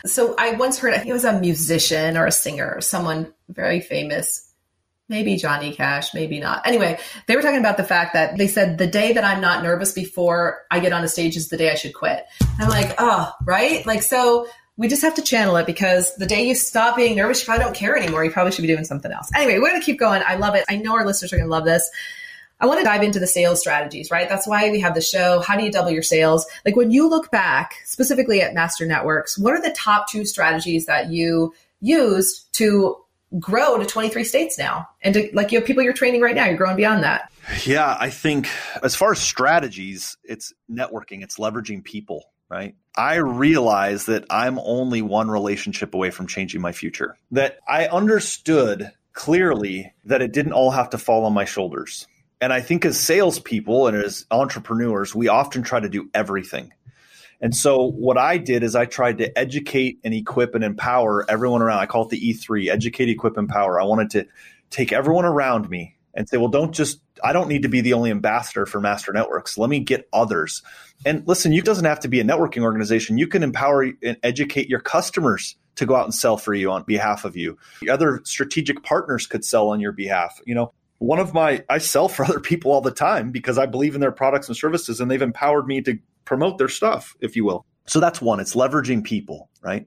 So 0.05 0.35
I 0.37 0.51
once 0.51 0.79
heard, 0.79 0.93
I 0.93 0.97
think 0.97 1.09
it 1.09 1.13
was 1.13 1.23
a 1.23 1.39
musician 1.39 2.17
or 2.17 2.25
a 2.25 2.31
singer, 2.31 2.81
someone 2.81 3.33
very 3.47 3.79
famous, 3.79 4.51
maybe 5.07 5.37
Johnny 5.37 5.73
Cash, 5.73 6.13
maybe 6.13 6.39
not. 6.39 6.67
Anyway, 6.67 6.99
they 7.27 7.35
were 7.35 7.41
talking 7.41 7.59
about 7.59 7.77
the 7.77 7.85
fact 7.85 8.13
that 8.13 8.37
they 8.37 8.47
said 8.47 8.77
the 8.77 8.87
day 8.87 9.13
that 9.13 9.23
I'm 9.23 9.39
not 9.39 9.63
nervous 9.63 9.93
before 9.93 10.63
I 10.69 10.79
get 10.79 10.91
on 10.91 11.03
a 11.03 11.07
stage 11.07 11.37
is 11.37 11.47
the 11.47 11.57
day 11.57 11.71
I 11.71 11.75
should 11.75 11.93
quit. 11.93 12.25
I'm 12.59 12.69
like, 12.69 12.95
oh, 12.97 13.31
right? 13.45 13.85
Like, 13.85 14.03
so 14.03 14.47
we 14.77 14.87
just 14.87 15.03
have 15.03 15.15
to 15.15 15.21
channel 15.21 15.55
it 15.57 15.65
because 15.65 16.15
the 16.15 16.25
day 16.25 16.47
you 16.47 16.55
stop 16.55 16.95
being 16.95 17.15
nervous, 17.15 17.41
you 17.41 17.45
probably 17.45 17.63
don't 17.63 17.75
care 17.75 17.95
anymore. 17.95 18.25
You 18.25 18.31
probably 18.31 18.51
should 18.51 18.63
be 18.63 18.67
doing 18.67 18.85
something 18.85 19.11
else. 19.11 19.29
Anyway, 19.35 19.59
we're 19.59 19.69
going 19.69 19.81
to 19.81 19.85
keep 19.85 19.99
going. 19.99 20.23
I 20.25 20.35
love 20.35 20.55
it. 20.55 20.65
I 20.67 20.77
know 20.77 20.95
our 20.95 21.05
listeners 21.05 21.31
are 21.31 21.37
going 21.37 21.47
to 21.47 21.51
love 21.51 21.65
this. 21.65 21.89
I 22.59 22.65
want 22.65 22.79
to 22.79 22.85
dive 22.85 23.03
into 23.03 23.19
the 23.19 23.27
sales 23.27 23.59
strategies, 23.59 24.09
right? 24.09 24.29
That's 24.29 24.47
why 24.47 24.71
we 24.71 24.79
have 24.79 24.95
the 24.95 25.01
show. 25.01 25.41
How 25.41 25.57
do 25.57 25.63
you 25.63 25.71
double 25.71 25.91
your 25.91 26.01
sales? 26.01 26.45
Like 26.65 26.75
when 26.75 26.91
you 26.91 27.09
look 27.09 27.29
back 27.29 27.75
specifically 27.83 28.41
at 28.41 28.53
Master 28.53 28.85
Networks, 28.85 29.37
what 29.37 29.53
are 29.53 29.61
the 29.61 29.73
top 29.73 30.09
two 30.09 30.25
strategies 30.25 30.85
that 30.85 31.11
you 31.11 31.53
used 31.81 32.51
to 32.53 32.97
grow 33.37 33.77
to 33.77 33.85
23 33.85 34.23
states 34.23 34.57
now? 34.57 34.87
And 35.01 35.13
to, 35.13 35.29
like 35.33 35.51
you 35.51 35.59
have 35.59 35.67
people 35.67 35.83
you're 35.83 35.93
training 35.93 36.21
right 36.21 36.35
now, 36.35 36.45
you're 36.45 36.57
growing 36.57 36.77
beyond 36.77 37.03
that. 37.03 37.31
Yeah, 37.65 37.97
I 37.99 38.09
think 38.09 38.47
as 38.81 38.95
far 38.95 39.11
as 39.11 39.19
strategies, 39.19 40.15
it's 40.23 40.53
networking, 40.71 41.21
it's 41.21 41.37
leveraging 41.37 41.83
people 41.83 42.23
right? 42.49 42.75
I 42.95 43.15
realize 43.15 44.05
that 44.05 44.25
I'm 44.29 44.59
only 44.59 45.01
one 45.01 45.29
relationship 45.29 45.93
away 45.93 46.11
from 46.11 46.27
changing 46.27 46.61
my 46.61 46.71
future. 46.71 47.17
That 47.31 47.59
I 47.67 47.87
understood 47.87 48.91
clearly 49.13 49.93
that 50.05 50.21
it 50.21 50.33
didn't 50.33 50.53
all 50.53 50.71
have 50.71 50.91
to 50.91 50.97
fall 50.97 51.25
on 51.25 51.33
my 51.33 51.45
shoulders. 51.45 52.07
And 52.41 52.51
I 52.51 52.61
think 52.61 52.85
as 52.85 52.99
salespeople 52.99 53.87
and 53.87 53.97
as 53.97 54.25
entrepreneurs, 54.29 55.15
we 55.15 55.27
often 55.27 55.63
try 55.63 55.79
to 55.79 55.89
do 55.89 56.09
everything. 56.13 56.73
And 57.39 57.55
so 57.55 57.83
what 57.83 58.17
I 58.17 58.37
did 58.37 58.63
is 58.63 58.75
I 58.75 58.85
tried 58.85 59.17
to 59.19 59.37
educate 59.37 59.99
and 60.03 60.13
equip 60.13 60.55
and 60.55 60.63
empower 60.63 61.29
everyone 61.29 61.61
around. 61.61 61.79
I 61.79 61.85
call 61.85 62.03
it 62.03 62.09
the 62.09 62.33
E3, 62.33 62.69
educate, 62.69 63.09
equip, 63.09 63.37
empower. 63.37 63.81
I 63.81 63.85
wanted 63.85 64.11
to 64.11 64.27
take 64.69 64.91
everyone 64.91 65.25
around 65.25 65.69
me 65.69 65.95
and 66.13 66.29
say, 66.29 66.37
well, 66.37 66.49
don't 66.49 66.73
just, 66.73 67.01
I 67.23 67.33
don't 67.33 67.47
need 67.47 67.63
to 67.63 67.69
be 67.69 67.81
the 67.81 67.93
only 67.93 68.11
ambassador 68.11 68.65
for 68.65 68.79
master 68.79 69.11
networks. 69.13 69.57
Let 69.57 69.69
me 69.69 69.79
get 69.79 70.07
others. 70.13 70.61
And 71.05 71.27
listen, 71.27 71.53
you 71.53 71.61
doesn't 71.61 71.85
have 71.85 71.99
to 72.01 72.07
be 72.07 72.19
a 72.19 72.23
networking 72.23 72.63
organization. 72.63 73.17
You 73.17 73.27
can 73.27 73.43
empower 73.43 73.83
and 74.03 74.17
educate 74.23 74.69
your 74.69 74.79
customers 74.79 75.55
to 75.75 75.85
go 75.85 75.95
out 75.95 76.03
and 76.03 76.13
sell 76.13 76.37
for 76.37 76.53
you 76.53 76.71
on 76.71 76.83
behalf 76.83 77.25
of 77.25 77.35
you. 77.35 77.57
The 77.81 77.89
Other 77.89 78.21
strategic 78.25 78.83
partners 78.83 79.25
could 79.25 79.43
sell 79.43 79.69
on 79.69 79.79
your 79.79 79.91
behalf. 79.91 80.39
You 80.45 80.55
know, 80.55 80.73
one 80.99 81.19
of 81.19 81.33
my, 81.33 81.63
I 81.69 81.79
sell 81.79 82.07
for 82.07 82.25
other 82.25 82.39
people 82.39 82.71
all 82.71 82.81
the 82.81 82.91
time 82.91 83.31
because 83.31 83.57
I 83.57 83.65
believe 83.65 83.95
in 83.95 84.01
their 84.01 84.11
products 84.11 84.47
and 84.47 84.55
services 84.55 85.01
and 85.01 85.09
they've 85.09 85.21
empowered 85.21 85.67
me 85.67 85.81
to 85.81 85.97
promote 86.25 86.57
their 86.57 86.69
stuff, 86.69 87.15
if 87.19 87.35
you 87.35 87.43
will. 87.43 87.65
So 87.85 87.99
that's 87.99 88.21
one, 88.21 88.39
it's 88.39 88.55
leveraging 88.55 89.03
people, 89.03 89.49
right? 89.61 89.85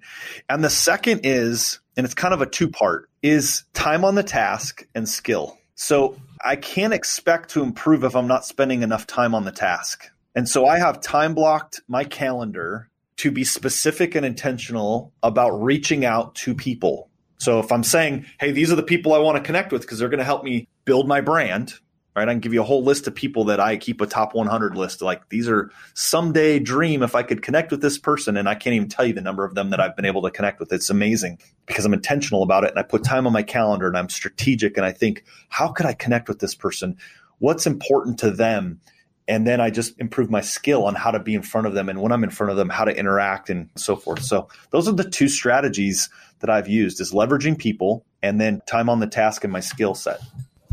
And 0.50 0.62
the 0.62 0.68
second 0.68 1.22
is, 1.24 1.80
and 1.96 2.04
it's 2.04 2.14
kind 2.14 2.34
of 2.34 2.42
a 2.42 2.46
two 2.46 2.68
part, 2.68 3.08
is 3.22 3.64
time 3.72 4.04
on 4.04 4.16
the 4.16 4.22
task 4.22 4.86
and 4.94 5.08
skill 5.08 5.56
so 5.76 6.16
I 6.44 6.56
can't 6.56 6.92
expect 6.92 7.50
to 7.50 7.62
improve 7.62 8.02
if 8.02 8.16
I'm 8.16 8.26
not 8.26 8.44
spending 8.44 8.82
enough 8.82 9.06
time 9.06 9.34
on 9.34 9.44
the 9.44 9.52
task. 9.52 10.08
And 10.34 10.48
so 10.48 10.66
I 10.66 10.78
have 10.78 11.00
time 11.00 11.34
blocked 11.34 11.80
my 11.86 12.04
calendar 12.04 12.90
to 13.18 13.30
be 13.30 13.44
specific 13.44 14.14
and 14.14 14.26
intentional 14.26 15.12
about 15.22 15.50
reaching 15.50 16.04
out 16.04 16.34
to 16.36 16.54
people. 16.54 17.08
So 17.38 17.60
if 17.60 17.70
I'm 17.70 17.84
saying, 17.84 18.26
hey, 18.40 18.50
these 18.52 18.72
are 18.72 18.76
the 18.76 18.82
people 18.82 19.14
I 19.14 19.18
want 19.18 19.36
to 19.36 19.42
connect 19.42 19.72
with 19.72 19.82
because 19.82 19.98
they're 19.98 20.08
going 20.08 20.18
to 20.18 20.24
help 20.24 20.44
me 20.44 20.68
build 20.84 21.06
my 21.06 21.20
brand, 21.20 21.74
right? 22.16 22.30
I 22.30 22.32
can 22.32 22.40
give 22.40 22.54
you 22.54 22.62
a 22.62 22.64
whole 22.64 22.82
list 22.82 23.06
of 23.06 23.14
people 23.14 23.44
that 23.44 23.60
I 23.60 23.76
keep 23.76 24.00
a 24.00 24.06
top 24.06 24.34
100 24.34 24.74
list. 24.74 25.02
Like 25.02 25.28
these 25.28 25.48
are 25.50 25.70
someday 25.92 26.58
dream 26.58 27.02
if 27.02 27.14
I 27.14 27.22
could 27.22 27.42
connect 27.42 27.70
with 27.70 27.82
this 27.82 27.98
person. 27.98 28.38
And 28.38 28.48
I 28.48 28.54
can't 28.54 28.74
even 28.74 28.88
tell 28.88 29.04
you 29.04 29.12
the 29.12 29.20
number 29.20 29.44
of 29.44 29.54
them 29.54 29.68
that 29.70 29.80
I've 29.80 29.94
been 29.94 30.06
able 30.06 30.22
to 30.22 30.30
connect 30.30 30.58
with. 30.58 30.72
It's 30.72 30.88
amazing 30.88 31.38
because 31.66 31.84
I'm 31.84 31.92
intentional 31.92 32.42
about 32.42 32.64
it 32.64 32.70
and 32.70 32.78
I 32.78 32.82
put 32.82 33.04
time 33.04 33.26
on 33.26 33.34
my 33.34 33.42
calendar 33.42 33.86
and 33.86 33.98
I'm 33.98 34.08
strategic 34.08 34.78
and 34.78 34.86
I 34.86 34.92
think, 34.92 35.24
how 35.50 35.68
could 35.68 35.84
I 35.84 35.92
connect 35.92 36.28
with 36.28 36.38
this 36.38 36.54
person? 36.54 36.96
What's 37.38 37.66
important 37.66 38.18
to 38.20 38.30
them? 38.30 38.80
And 39.28 39.46
then 39.46 39.60
I 39.60 39.70
just 39.70 39.98
improve 40.00 40.30
my 40.30 40.40
skill 40.40 40.84
on 40.84 40.94
how 40.94 41.10
to 41.10 41.18
be 41.18 41.34
in 41.34 41.42
front 41.42 41.66
of 41.66 41.74
them. 41.74 41.90
And 41.90 42.00
when 42.00 42.12
I'm 42.12 42.24
in 42.24 42.30
front 42.30 42.50
of 42.50 42.56
them, 42.56 42.70
how 42.70 42.84
to 42.84 42.96
interact 42.96 43.50
and 43.50 43.68
so 43.74 43.94
forth. 43.94 44.22
So 44.22 44.48
those 44.70 44.88
are 44.88 44.92
the 44.92 45.08
two 45.08 45.28
strategies 45.28 46.08
that 46.38 46.48
I've 46.48 46.68
used 46.68 47.00
is 47.00 47.12
leveraging 47.12 47.58
people 47.58 48.06
and 48.22 48.40
then 48.40 48.62
time 48.66 48.88
on 48.88 49.00
the 49.00 49.06
task 49.06 49.44
and 49.44 49.52
my 49.52 49.60
skill 49.60 49.94
set. 49.94 50.20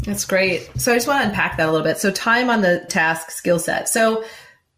That's 0.03 0.25
great. 0.25 0.69
So 0.79 0.91
I 0.91 0.95
just 0.95 1.07
want 1.07 1.23
to 1.23 1.29
unpack 1.29 1.57
that 1.57 1.67
a 1.67 1.71
little 1.71 1.85
bit. 1.85 1.97
So 1.97 2.11
time 2.11 2.49
on 2.49 2.61
the 2.61 2.85
task 2.89 3.31
skill 3.31 3.59
set. 3.59 3.87
So 3.87 4.23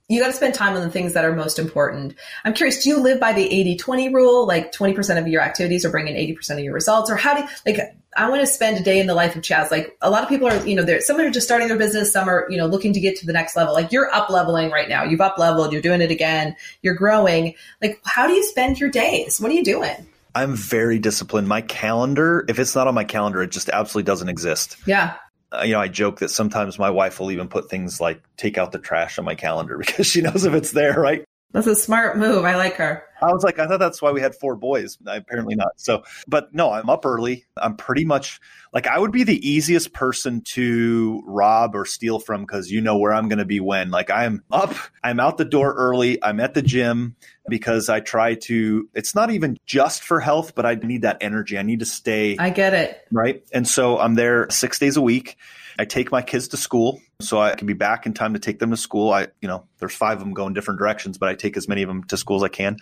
you 0.07 0.21
got 0.21 0.27
to 0.27 0.33
spend 0.33 0.53
time 0.53 0.75
on 0.75 0.81
the 0.81 0.91
things 0.91 1.13
that 1.13 1.25
are 1.25 1.35
most 1.35 1.57
important. 1.57 2.13
I'm 2.43 2.53
curious, 2.53 2.83
do 2.83 2.89
you 2.89 2.99
live 2.99 3.19
by 3.19 3.33
the 3.33 3.43
80 3.43 3.77
20 3.77 4.13
rule? 4.13 4.45
Like 4.45 4.71
20% 4.71 5.17
of 5.17 5.27
your 5.27 5.41
activities 5.41 5.83
are 5.83 5.89
bringing 5.89 6.15
80% 6.15 6.51
of 6.51 6.59
your 6.59 6.73
results? 6.73 7.09
Or 7.09 7.15
how 7.15 7.33
do 7.33 7.41
you, 7.41 7.47
like, 7.65 7.95
I 8.15 8.29
want 8.29 8.41
to 8.41 8.47
spend 8.47 8.77
a 8.77 8.83
day 8.83 8.99
in 8.99 9.07
the 9.07 9.15
life 9.15 9.35
of 9.35 9.41
Chaz. 9.41 9.71
Like 9.71 9.97
a 10.01 10.11
lot 10.11 10.21
of 10.21 10.29
people 10.29 10.47
are, 10.47 10.65
you 10.65 10.75
know, 10.75 10.83
they're, 10.83 11.01
some 11.01 11.19
are 11.19 11.29
just 11.31 11.47
starting 11.47 11.67
their 11.67 11.77
business. 11.77 12.13
Some 12.13 12.29
are, 12.29 12.45
you 12.49 12.57
know, 12.57 12.67
looking 12.67 12.93
to 12.93 12.99
get 12.99 13.17
to 13.17 13.25
the 13.25 13.33
next 13.33 13.55
level. 13.55 13.73
Like 13.73 13.91
you're 13.91 14.13
up 14.13 14.29
leveling 14.29 14.69
right 14.69 14.87
now. 14.87 15.03
You've 15.03 15.21
up 15.21 15.39
leveled. 15.39 15.73
You're 15.73 15.81
doing 15.81 16.01
it 16.01 16.11
again. 16.11 16.55
You're 16.83 16.93
growing. 16.93 17.55
Like, 17.81 17.99
how 18.05 18.27
do 18.27 18.33
you 18.33 18.43
spend 18.43 18.79
your 18.79 18.91
days? 18.91 19.41
What 19.41 19.51
are 19.51 19.55
you 19.55 19.63
doing? 19.63 20.07
I'm 20.35 20.55
very 20.55 20.99
disciplined. 20.99 21.47
My 21.47 21.61
calendar, 21.61 22.45
if 22.49 22.59
it's 22.59 22.75
not 22.75 22.87
on 22.87 22.93
my 22.93 23.05
calendar, 23.05 23.41
it 23.41 23.51
just 23.51 23.69
absolutely 23.69 24.05
doesn't 24.05 24.29
exist. 24.29 24.77
Yeah 24.85 25.15
uh, 25.55 25.63
you 25.63 25.73
know, 25.73 25.79
I 25.79 25.87
joke 25.87 26.19
that 26.19 26.29
sometimes 26.29 26.79
my 26.79 26.89
wife 26.89 27.19
will 27.19 27.31
even 27.31 27.47
put 27.47 27.69
things 27.69 28.01
like 28.01 28.21
take 28.37 28.57
out 28.57 28.71
the 28.71 28.79
trash 28.79 29.17
on 29.19 29.25
my 29.25 29.35
calendar 29.35 29.77
because 29.85 30.07
she 30.07 30.21
knows 30.21 30.45
if 30.45 30.53
it's 30.53 30.71
there, 30.71 30.99
right? 30.99 31.23
That's 31.51 31.67
a 31.67 31.75
smart 31.75 32.17
move. 32.17 32.43
I 32.43 32.55
like 32.55 32.75
her. 32.75 33.04
I 33.21 33.31
was 33.31 33.43
like, 33.43 33.59
I 33.59 33.67
thought 33.67 33.79
that's 33.79 34.01
why 34.01 34.11
we 34.11 34.21
had 34.21 34.35
four 34.35 34.55
boys. 34.55 34.97
Apparently 35.05 35.55
not. 35.55 35.73
So, 35.77 36.03
but 36.27 36.53
no, 36.53 36.71
I'm 36.71 36.89
up 36.89 37.05
early. 37.05 37.45
I'm 37.57 37.77
pretty 37.77 38.05
much 38.05 38.39
like 38.73 38.87
I 38.87 38.99
would 38.99 39.11
be 39.11 39.23
the 39.23 39.47
easiest 39.47 39.93
person 39.93 40.41
to 40.41 41.23
rob 41.25 41.75
or 41.75 41.85
steal 41.85 42.19
from 42.19 42.41
because 42.41 42.69
you 42.69 42.81
know 42.81 42.97
where 42.97 43.13
I'm 43.13 43.29
going 43.29 43.39
to 43.39 43.45
be 43.45 43.59
when. 43.59 43.89
Like 43.89 44.11
I'm 44.11 44.43
up, 44.51 44.75
I'm 45.03 45.19
out 45.19 45.37
the 45.37 45.45
door 45.45 45.73
early. 45.73 46.21
I'm 46.23 46.39
at 46.39 46.53
the 46.53 46.61
gym 46.61 47.15
because 47.47 47.89
I 47.89 48.01
try 48.01 48.35
to. 48.35 48.89
It's 48.93 49.15
not 49.15 49.31
even 49.31 49.57
just 49.65 50.03
for 50.03 50.19
health, 50.19 50.55
but 50.55 50.65
I 50.65 50.75
need 50.75 51.03
that 51.03 51.17
energy. 51.21 51.57
I 51.57 51.61
need 51.61 51.79
to 51.79 51.85
stay. 51.85 52.37
I 52.37 52.49
get 52.49 52.73
it. 52.73 52.99
Right, 53.11 53.43
and 53.53 53.67
so 53.67 53.97
I'm 53.97 54.15
there 54.15 54.49
six 54.49 54.79
days 54.79 54.97
a 54.97 55.01
week. 55.01 55.37
I 55.77 55.85
take 55.85 56.11
my 56.11 56.21
kids 56.21 56.49
to 56.49 56.57
school 56.57 57.01
so 57.19 57.39
I 57.39 57.55
can 57.55 57.67
be 57.67 57.73
back 57.73 58.05
in 58.05 58.13
time 58.13 58.33
to 58.33 58.39
take 58.39 58.59
them 58.59 58.71
to 58.71 58.77
school. 58.77 59.11
I, 59.11 59.27
you 59.41 59.47
know, 59.47 59.65
there's 59.79 59.93
five 59.93 60.17
of 60.17 60.19
them 60.19 60.33
going 60.33 60.53
different 60.53 60.79
directions, 60.79 61.17
but 61.17 61.29
I 61.29 61.35
take 61.35 61.57
as 61.57 61.67
many 61.67 61.83
of 61.83 61.87
them 61.87 62.03
to 62.05 62.17
school 62.17 62.37
as 62.37 62.43
I 62.43 62.49
can. 62.49 62.77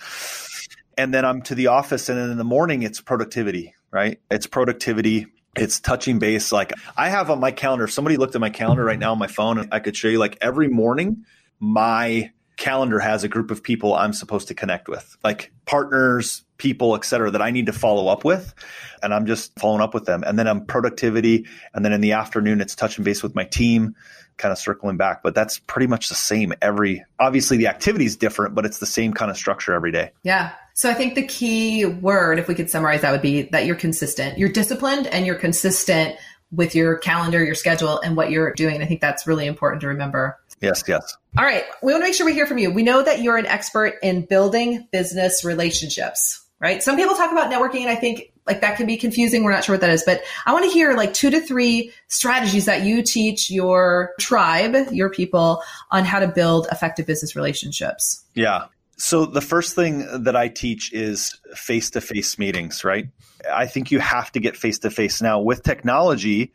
And 0.98 1.14
then 1.14 1.26
I'm 1.26 1.42
to 1.44 1.56
the 1.56 1.68
office, 1.68 2.10
and 2.10 2.20
then 2.20 2.30
in 2.30 2.38
the 2.38 2.44
morning 2.44 2.84
it's 2.84 3.02
productivity, 3.02 3.74
right? 3.92 4.20
It's 4.30 4.46
productivity. 4.46 5.28
It's 5.56 5.80
touching 5.80 6.20
base. 6.20 6.52
Like 6.52 6.74
I 6.98 7.10
have 7.10 7.30
on 7.30 7.40
my 7.40 7.52
calendar, 7.52 7.86
if 7.86 7.92
somebody 7.92 8.18
looked 8.18 8.36
at 8.36 8.42
my 8.42 8.50
calendar 8.50 8.84
right 8.84 9.00
now 9.00 9.12
on 9.12 9.20
my 9.20 9.28
phone, 9.28 9.58
and 9.58 9.74
I 9.74 9.80
could 9.80 9.96
show 9.96 10.08
you 10.08 10.20
like 10.20 10.38
every 10.42 10.68
morning, 10.68 11.26
my 11.60 12.32
calendar 12.58 13.00
has 13.00 13.24
a 13.24 13.28
group 13.28 13.50
of 13.50 13.64
people 13.64 13.96
I'm 13.96 14.14
supposed 14.14 14.48
to 14.50 14.54
connect 14.54 14.88
with, 14.88 15.18
like 15.24 15.52
partners, 15.66 16.44
people, 16.64 16.96
et 16.96 17.04
cetera, 17.04 17.30
that 17.30 17.42
I 17.42 17.52
need 17.52 17.66
to 17.66 17.74
follow 17.74 18.08
up 18.08 18.24
with. 18.24 18.56
And 19.04 19.14
I'm 19.14 19.26
just 19.26 19.60
following 19.60 19.82
up 19.82 19.94
with 19.94 20.06
them. 20.06 20.24
And 20.26 20.40
then 20.40 20.48
I'm 20.48 20.66
productivity. 20.66 21.46
And 21.74 21.84
then 21.84 21.92
in 21.92 22.00
the 22.00 22.14
afternoon, 22.14 22.62
it's 22.62 22.74
touching 22.74 23.04
base 23.04 23.22
with 23.22 23.36
my 23.36 23.44
team, 23.44 23.96
kind 24.38 24.54
of 24.54 24.58
circling 24.58 24.96
back. 24.96 25.24
But 25.24 25.36
that's 25.36 25.60
pretty 25.60 25.88
much 25.88 26.08
the 26.08 26.16
same 26.16 26.54
every, 26.62 27.04
obviously 27.20 27.58
the 27.58 27.68
activity 27.68 28.06
is 28.06 28.16
different, 28.16 28.56
but 28.56 28.66
it's 28.66 28.80
the 28.80 28.86
same 28.86 29.14
kind 29.14 29.30
of 29.30 29.36
structure 29.36 29.74
every 29.74 29.92
day. 29.92 30.12
Yeah. 30.24 30.54
So 30.74 30.90
I 30.90 30.94
think 30.94 31.16
the 31.16 31.28
key 31.28 31.86
word, 31.86 32.40
if 32.40 32.48
we 32.48 32.56
could 32.56 32.70
summarize 32.70 33.02
that 33.02 33.12
would 33.12 33.22
be 33.22 33.44
that 33.52 33.66
you're 33.66 33.76
consistent. 33.76 34.38
You're 34.38 34.50
disciplined 34.50 35.06
and 35.08 35.26
you're 35.26 35.36
consistent 35.36 36.16
with 36.50 36.74
your 36.74 36.98
calendar, 36.98 37.44
your 37.44 37.56
schedule, 37.56 38.00
and 38.00 38.16
what 38.16 38.32
you're 38.32 38.54
doing. 38.54 38.82
I 38.82 38.86
think 38.86 39.02
that's 39.02 39.28
really 39.28 39.48
important 39.48 39.82
to 39.82 39.88
remember. 39.88 40.40
Yes, 40.62 40.84
yes. 40.88 41.18
All 41.38 41.44
right. 41.44 41.66
We 41.82 41.92
want 41.92 42.04
to 42.04 42.08
make 42.08 42.14
sure 42.14 42.26
we 42.26 42.34
hear 42.34 42.46
from 42.46 42.58
you. 42.58 42.72
We 42.72 42.84
know 42.84 43.04
that 43.04 43.22
you're 43.22 43.38
an 43.38 43.48
expert 43.48 43.96
in 44.02 44.26
building 44.26 44.88
business 44.92 45.44
relationships 45.44 46.43
right? 46.64 46.82
Some 46.82 46.96
people 46.96 47.14
talk 47.14 47.30
about 47.30 47.52
networking 47.52 47.82
and 47.82 47.90
I 47.90 47.96
think 47.96 48.32
like 48.48 48.62
that 48.62 48.78
can 48.78 48.88
be 48.88 48.96
confusing. 48.96 49.44
We're 49.44 49.52
not 49.52 49.66
sure 49.66 49.74
what 49.74 49.82
that 49.82 49.90
is, 49.90 50.04
but 50.06 50.22
I 50.46 50.54
want 50.54 50.64
to 50.64 50.72
hear 50.72 50.94
like 50.94 51.14
two 51.14 51.30
to 51.30 51.42
three 51.42 51.92
strategies 52.08 52.66
that 52.66 52.84
you 52.84 53.04
teach 53.04 53.52
your 53.52 54.14
tribe, 54.18 54.76
your 54.92 55.10
people 55.10 55.62
on 55.92 56.06
how 56.06 56.20
to 56.20 56.28
build 56.28 56.68
effective 56.72 57.06
business 57.06 57.36
relationships. 57.36 58.24
Yeah. 58.34 58.68
So 58.96 59.26
the 59.26 59.42
first 59.42 59.76
thing 59.76 60.24
that 60.24 60.38
I 60.38 60.48
teach 60.48 60.94
is 60.94 61.38
face 61.54 61.90
to 61.92 62.02
face 62.02 62.40
meetings, 62.40 62.86
right? 62.86 63.10
I 63.52 63.68
think 63.68 63.92
you 63.92 64.00
have 64.00 64.32
to 64.32 64.40
get 64.40 64.56
face 64.56 64.80
to 64.80 64.90
face. 64.90 65.22
Now 65.22 65.42
with 65.42 65.64
technology, 65.64 66.54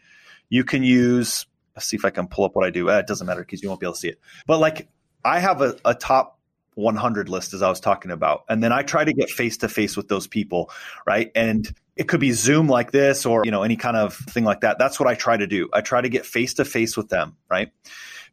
you 0.49 0.64
can 0.64 0.83
use, 0.83 1.44
let's 1.77 1.87
see 1.87 1.97
if 1.97 2.07
I 2.07 2.11
can 2.11 2.29
pull 2.29 2.47
up 2.47 2.57
what 2.57 2.64
I 2.64 2.71
do. 2.71 2.88
Uh, 2.88 2.99
it 2.99 3.07
doesn't 3.07 3.27
matter 3.27 3.42
because 3.42 3.62
you 3.62 3.68
won't 3.68 3.81
be 3.81 3.85
able 3.85 3.92
to 3.92 4.01
see 4.01 4.09
it. 4.09 4.21
But 4.47 4.59
like 4.59 4.88
I 5.23 5.40
have 5.40 5.61
a, 5.61 5.77
a 5.85 5.94
top 5.94 6.38
100 6.78 7.28
list 7.28 7.54
as 7.54 7.62
I 7.62 7.68
was 7.68 7.80
talking 7.80 8.10
about. 8.10 8.44
And 8.48 8.62
then 8.62 8.72
I 8.72 8.82
try 8.82 9.04
to 9.04 9.12
get 9.12 9.30
face 9.30 9.56
to 9.58 9.68
face 9.68 9.96
with 9.96 10.08
those 10.08 10.26
people, 10.26 10.70
right? 11.06 11.30
And 11.34 11.70
it 11.96 12.06
could 12.06 12.20
be 12.20 12.30
Zoom 12.30 12.68
like 12.68 12.92
this 12.92 13.26
or, 13.26 13.42
you 13.44 13.50
know, 13.50 13.64
any 13.64 13.76
kind 13.76 13.96
of 13.96 14.14
thing 14.14 14.44
like 14.44 14.60
that. 14.60 14.78
That's 14.78 15.00
what 15.00 15.08
I 15.08 15.14
try 15.14 15.36
to 15.36 15.46
do. 15.46 15.68
I 15.72 15.80
try 15.80 16.00
to 16.00 16.08
get 16.08 16.24
face 16.24 16.54
to 16.54 16.64
face 16.64 16.96
with 16.96 17.08
them, 17.08 17.36
right? 17.50 17.72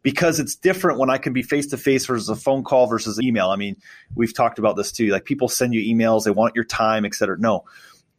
Because 0.04 0.40
it's 0.40 0.56
different 0.56 1.00
when 1.00 1.10
I 1.10 1.18
can 1.18 1.34
be 1.34 1.42
face 1.42 1.66
to 1.68 1.78
face 1.78 2.06
versus 2.06 2.30
a 2.30 2.36
phone 2.36 2.64
call 2.64 2.86
versus 2.86 3.20
email. 3.20 3.50
I 3.50 3.56
mean, 3.56 3.78
we've 4.14 4.36
talked 4.36 4.60
about 4.60 4.76
this 4.76 4.92
too. 4.92 5.08
Like 5.08 5.26
people 5.26 5.50
send 5.50 5.74
you 5.74 5.82
emails, 5.82 6.24
they 6.24 6.32
want 6.32 6.56
your 6.56 6.66
time, 6.66 7.06
et 7.06 7.16
cetera. 7.16 7.40
No, 7.40 7.66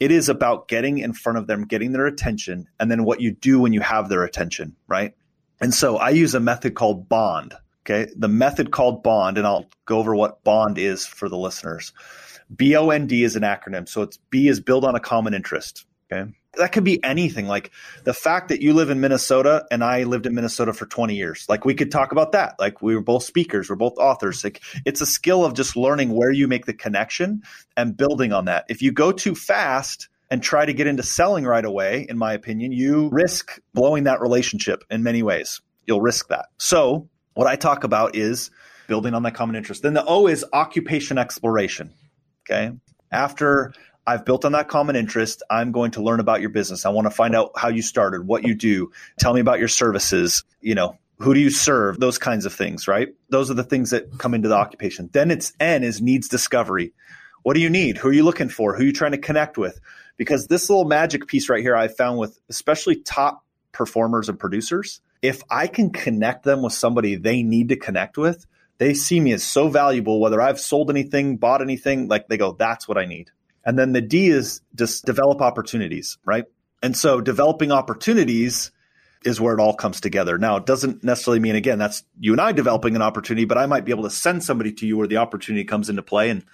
it 0.00 0.10
is 0.10 0.28
about 0.28 0.66
getting 0.66 0.98
in 0.98 1.12
front 1.12 1.38
of 1.38 1.46
them, 1.46 1.64
getting 1.64 1.92
their 1.92 2.06
attention, 2.06 2.68
and 2.80 2.90
then 2.90 3.04
what 3.04 3.20
you 3.20 3.30
do 3.30 3.60
when 3.60 3.72
you 3.72 3.80
have 3.80 4.08
their 4.08 4.24
attention, 4.24 4.74
right? 4.88 5.14
And 5.60 5.72
so 5.72 5.96
I 5.96 6.10
use 6.10 6.34
a 6.34 6.40
method 6.40 6.74
called 6.74 7.08
bond. 7.08 7.54
Okay. 7.88 8.11
The 8.16 8.29
method 8.29 8.72
called 8.72 9.05
BOND, 9.05 9.38
and 9.38 9.46
I'll 9.46 9.66
go 9.85 9.99
over 9.99 10.14
what 10.14 10.42
BOND 10.42 10.77
is 10.77 11.07
for 11.07 11.29
the 11.29 11.38
listeners. 11.38 11.92
B 12.55 12.75
O 12.75 12.90
N 12.90 13.07
D 13.07 13.22
is 13.22 13.37
an 13.37 13.42
acronym. 13.42 13.88
So 13.88 14.03
it's 14.03 14.18
B 14.31 14.49
is 14.49 14.61
build 14.61 14.85
on 14.85 14.96
a 14.96 15.01
common 15.01 15.35
interest. 15.35 15.87
Okay. 16.11 16.31
That 16.59 16.72
could 16.72 16.85
be 16.85 17.03
anything 17.05 17.46
like 17.46 17.70
the 18.05 18.14
fact 18.14 18.49
that 18.49 18.62
you 18.62 18.72
live 18.72 18.88
in 18.88 19.01
Minnesota 19.01 19.66
and 19.70 19.85
I 19.85 20.05
lived 20.05 20.25
in 20.25 20.35
Minnesota 20.35 20.72
for 20.72 20.87
20 20.87 21.14
years. 21.14 21.44
Like 21.51 21.66
we 21.66 21.75
could 21.75 21.92
talk 21.92 22.12
about 22.12 22.33
that. 22.33 22.55
Like 22.59 22.81
we 22.81 22.94
were 22.94 23.03
both 23.03 23.25
speakers, 23.25 23.68
we're 23.68 23.77
both 23.77 23.99
authors. 23.99 24.42
Like 24.42 24.62
it's 24.87 25.03
a 25.03 25.07
skill 25.07 25.44
of 25.44 25.53
just 25.53 25.77
learning 25.77 26.14
where 26.14 26.31
you 26.31 26.49
make 26.49 26.64
the 26.64 26.72
connection 26.72 27.42
and 27.77 27.96
building 27.96 28.33
on 28.33 28.46
that. 28.46 28.64
If 28.68 28.81
you 28.81 28.90
go 28.90 29.12
too 29.12 29.35
fast, 29.35 30.09
and 30.29 30.42
try 30.42 30.66
to 30.66 30.72
get 30.72 30.88
into 30.88 31.05
selling 31.05 31.44
right 31.44 31.64
away, 31.64 32.05
in 32.09 32.18
my 32.18 32.33
opinion, 32.33 32.72
you 32.72 33.09
risk 33.12 33.61
blowing 33.75 34.03
that 34.05 34.20
relationship 34.20 34.83
in 34.90 35.05
many 35.05 35.22
ways. 35.22 35.61
You'll 35.87 36.01
risk 36.01 36.29
that. 36.31 36.46
So 36.59 37.09
what 37.37 37.46
I 37.46 37.57
talk 37.57 37.85
about 37.85 38.16
is 38.16 38.51
building 38.88 39.12
on 39.12 39.22
that 39.25 39.35
common 39.35 39.57
interest. 39.57 39.83
Then 39.83 39.92
the 39.92 40.05
O 40.05 40.27
is 40.27 40.44
occupation 40.53 41.18
exploration. 41.18 41.92
Okay. 42.49 42.72
After 43.12 43.75
I've 44.07 44.25
built 44.25 44.44
on 44.46 44.53
that 44.53 44.68
common 44.68 44.96
interest, 44.96 45.42
I'm 45.51 45.70
going 45.70 45.90
to 45.92 46.03
learn 46.03 46.18
about 46.18 46.40
your 46.40 46.49
business. 46.49 46.87
I 46.87 46.88
want 46.88 47.07
to 47.07 47.11
find 47.11 47.37
out 47.37 47.51
how 47.55 47.68
you 47.68 47.83
started, 47.83 48.27
what 48.27 48.46
you 48.46 48.55
do. 48.55 48.90
Tell 49.18 49.35
me 49.35 49.40
about 49.40 49.59
your 49.59 49.68
services. 49.68 50.44
You 50.62 50.75
know, 50.75 50.96
who 51.18 51.35
do 51.35 51.40
you 51.40 51.51
serve? 51.51 52.01
Those 52.01 52.16
kinds 52.16 52.46
of 52.46 52.55
things, 52.55 52.88
right? 52.88 53.09
Those 53.29 53.51
are 53.51 53.55
the 53.55 53.64
things 53.64 53.90
that 53.90 54.18
come 54.18 54.33
into 54.33 54.49
the 54.49 54.57
occupation. 54.57 55.11
Then 55.12 55.31
it's 55.31 55.53
N 55.61 55.85
is 55.85 56.01
needs 56.01 56.29
discovery. 56.29 56.94
What 57.42 57.53
do 57.53 57.61
you 57.61 57.68
need? 57.68 57.99
Who 57.99 58.09
are 58.09 58.14
you 58.14 58.25
looking 58.25 58.49
for? 58.49 58.75
Who 58.75 58.83
are 58.83 58.87
you 58.87 58.92
trying 58.92 59.12
to 59.12 59.18
connect 59.18 59.59
with? 59.59 59.79
Because 60.16 60.46
this 60.46 60.70
little 60.70 60.87
magic 60.87 61.27
piece 61.27 61.51
right 61.51 61.62
here, 61.62 61.77
I 61.77 61.88
found 61.88 62.18
with 62.18 62.40
especially 62.49 62.96
top 63.03 63.44
performers 63.72 64.31
and 64.31 64.38
producers, 64.38 65.03
if 65.22 65.42
I 65.50 65.66
can 65.66 65.90
connect 65.90 66.44
them 66.44 66.62
with 66.62 66.72
somebody 66.72 67.16
they 67.16 67.42
need 67.42 67.68
to 67.70 67.76
connect 67.76 68.18
with, 68.18 68.46
they 68.79 68.94
see 68.94 69.20
me 69.20 69.33
as 69.33 69.42
so 69.42 69.68
valuable, 69.68 70.20
whether 70.20 70.40
I've 70.40 70.61
sold 70.61 70.90
anything, 70.90 71.37
bought 71.37 71.62
anything, 71.62 72.09
like 72.09 72.29
they 72.29 72.37
go, 72.37 72.52
that's 72.52 72.87
what 72.87 72.98
I 72.98 73.07
need. 73.07 73.31
And 73.64 73.79
then 73.79 73.92
the 73.92 74.00
D 74.00 74.29
is 74.29 74.61
just 74.74 75.05
develop 75.05 75.40
opportunities, 75.40 76.18
right? 76.24 76.44
And 76.83 76.96
so 76.96 77.20
developing 77.20 77.72
opportunities 77.72 78.70
is 79.24 79.40
where 79.40 79.55
it 79.55 79.61
all 79.61 79.74
comes 79.74 80.00
together. 80.00 80.38
Now, 80.38 80.57
it 80.57 80.66
doesn't 80.66 81.02
necessarily 81.02 81.40
mean, 81.40 81.57
again, 81.57 81.79
that's 81.79 82.05
you 82.20 82.33
and 82.33 82.40
I 82.40 82.52
developing 82.52 82.94
an 82.94 83.02
opportunity, 83.02 83.44
but 83.44 83.59
I 83.59 83.66
might 83.66 83.85
be 83.85 83.90
able 83.90 84.05
to 84.05 84.11
send 84.11 84.44
somebody 84.44 84.72
to 84.74 84.87
you 84.87 84.96
where 84.96 85.09
the 85.09 85.16
opportunity 85.16 85.64
comes 85.64 85.88
into 85.88 86.02
play. 86.02 86.31
And, 86.31 86.44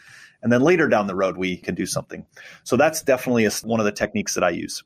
and 0.42 0.50
then 0.50 0.62
later 0.62 0.88
down 0.88 1.06
the 1.06 1.14
road, 1.14 1.36
we 1.36 1.56
can 1.56 1.74
do 1.74 1.84
something. 1.84 2.24
So 2.64 2.76
that's 2.76 3.02
definitely 3.02 3.44
a, 3.44 3.50
one 3.64 3.80
of 3.80 3.84
the 3.84 3.92
techniques 3.92 4.34
that 4.34 4.44
I 4.44 4.50
use. 4.50 4.82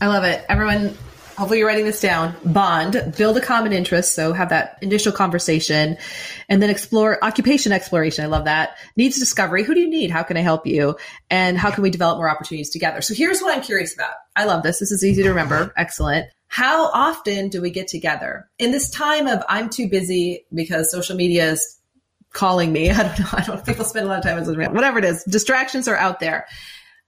I 0.00 0.06
love 0.06 0.24
it. 0.24 0.44
Everyone, 0.48 0.96
hopefully 1.40 1.58
you're 1.58 1.66
writing 1.66 1.86
this 1.86 2.02
down. 2.02 2.36
Bond. 2.44 3.14
Build 3.16 3.38
a 3.38 3.40
common 3.40 3.72
interest 3.72 4.14
so 4.14 4.34
have 4.34 4.50
that 4.50 4.76
initial 4.82 5.10
conversation. 5.10 5.96
And 6.50 6.62
then 6.62 6.68
explore 6.68 7.18
occupation 7.24 7.72
exploration. 7.72 8.24
I 8.24 8.28
love 8.28 8.44
that. 8.44 8.76
Needs 8.94 9.18
discovery. 9.18 9.64
Who 9.64 9.72
do 9.72 9.80
you 9.80 9.88
need? 9.88 10.10
How 10.10 10.22
can 10.22 10.36
i 10.36 10.40
help 10.40 10.66
you? 10.66 10.96
And 11.30 11.56
how 11.56 11.70
can 11.70 11.82
we 11.82 11.88
develop 11.88 12.18
more 12.18 12.28
opportunities 12.28 12.68
together? 12.68 13.00
So 13.00 13.14
here's 13.14 13.40
what 13.40 13.56
i'm 13.56 13.62
curious 13.62 13.94
about. 13.94 14.12
I 14.36 14.44
love 14.44 14.62
this. 14.62 14.80
This 14.80 14.92
is 14.92 15.02
easy 15.02 15.22
to 15.22 15.30
remember. 15.30 15.72
Excellent. 15.76 16.26
How 16.48 16.90
often 16.90 17.48
do 17.48 17.62
we 17.62 17.70
get 17.70 17.88
together? 17.88 18.46
In 18.58 18.70
this 18.70 18.90
time 18.90 19.26
of 19.26 19.42
i'm 19.48 19.70
too 19.70 19.88
busy 19.88 20.44
because 20.52 20.90
social 20.90 21.16
media 21.16 21.52
is 21.52 21.78
calling 22.34 22.70
me. 22.70 22.90
I 22.90 23.02
don't 23.02 23.18
know. 23.18 23.28
I 23.32 23.42
don't 23.42 23.64
people 23.64 23.86
spend 23.86 24.04
a 24.04 24.08
lot 24.10 24.18
of 24.18 24.24
time 24.24 24.36
on 24.36 24.44
social 24.44 24.58
media. 24.58 24.74
Whatever 24.74 24.98
it 24.98 25.06
is. 25.06 25.24
Distractions 25.24 25.88
are 25.88 25.96
out 25.96 26.20
there. 26.20 26.46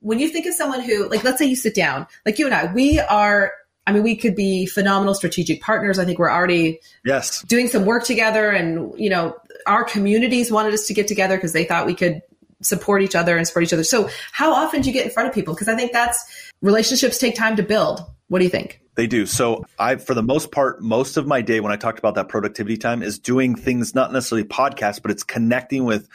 When 0.00 0.18
you 0.18 0.30
think 0.30 0.46
of 0.46 0.54
someone 0.54 0.80
who 0.80 1.10
like 1.10 1.22
let's 1.22 1.38
say 1.38 1.44
you 1.44 1.56
sit 1.56 1.74
down. 1.74 2.06
Like 2.24 2.38
you 2.38 2.46
and 2.46 2.54
i 2.54 2.72
we 2.72 2.98
are 2.98 3.52
I 3.86 3.92
mean, 3.92 4.02
we 4.02 4.16
could 4.16 4.36
be 4.36 4.66
phenomenal 4.66 5.14
strategic 5.14 5.60
partners. 5.60 5.98
I 5.98 6.04
think 6.04 6.18
we're 6.18 6.30
already 6.30 6.80
yes 7.04 7.42
doing 7.42 7.68
some 7.68 7.84
work 7.84 8.04
together, 8.04 8.50
and 8.50 8.92
you 8.98 9.10
know, 9.10 9.36
our 9.66 9.84
communities 9.84 10.50
wanted 10.50 10.74
us 10.74 10.86
to 10.86 10.94
get 10.94 11.08
together 11.08 11.36
because 11.36 11.52
they 11.52 11.64
thought 11.64 11.86
we 11.86 11.94
could 11.94 12.22
support 12.60 13.02
each 13.02 13.16
other 13.16 13.36
and 13.36 13.46
support 13.46 13.64
each 13.64 13.72
other. 13.72 13.84
So, 13.84 14.08
how 14.30 14.52
often 14.52 14.82
do 14.82 14.88
you 14.88 14.92
get 14.92 15.04
in 15.04 15.10
front 15.10 15.28
of 15.28 15.34
people? 15.34 15.54
Because 15.54 15.68
I 15.68 15.76
think 15.76 15.92
that's 15.92 16.52
relationships 16.60 17.18
take 17.18 17.34
time 17.34 17.56
to 17.56 17.62
build. 17.62 18.04
What 18.28 18.38
do 18.38 18.44
you 18.44 18.50
think? 18.50 18.80
They 18.94 19.06
do. 19.06 19.24
So 19.26 19.64
I, 19.78 19.96
for 19.96 20.14
the 20.14 20.22
most 20.22 20.52
part, 20.52 20.82
most 20.82 21.16
of 21.16 21.26
my 21.26 21.40
day 21.40 21.60
when 21.60 21.72
I 21.72 21.76
talked 21.76 21.98
about 21.98 22.14
that 22.16 22.28
productivity 22.28 22.76
time 22.76 23.02
is 23.02 23.18
doing 23.18 23.54
things, 23.54 23.94
not 23.94 24.12
necessarily 24.12 24.46
podcasts, 24.46 25.00
but 25.00 25.10
it's 25.10 25.22
connecting 25.22 25.84
with 25.84 26.08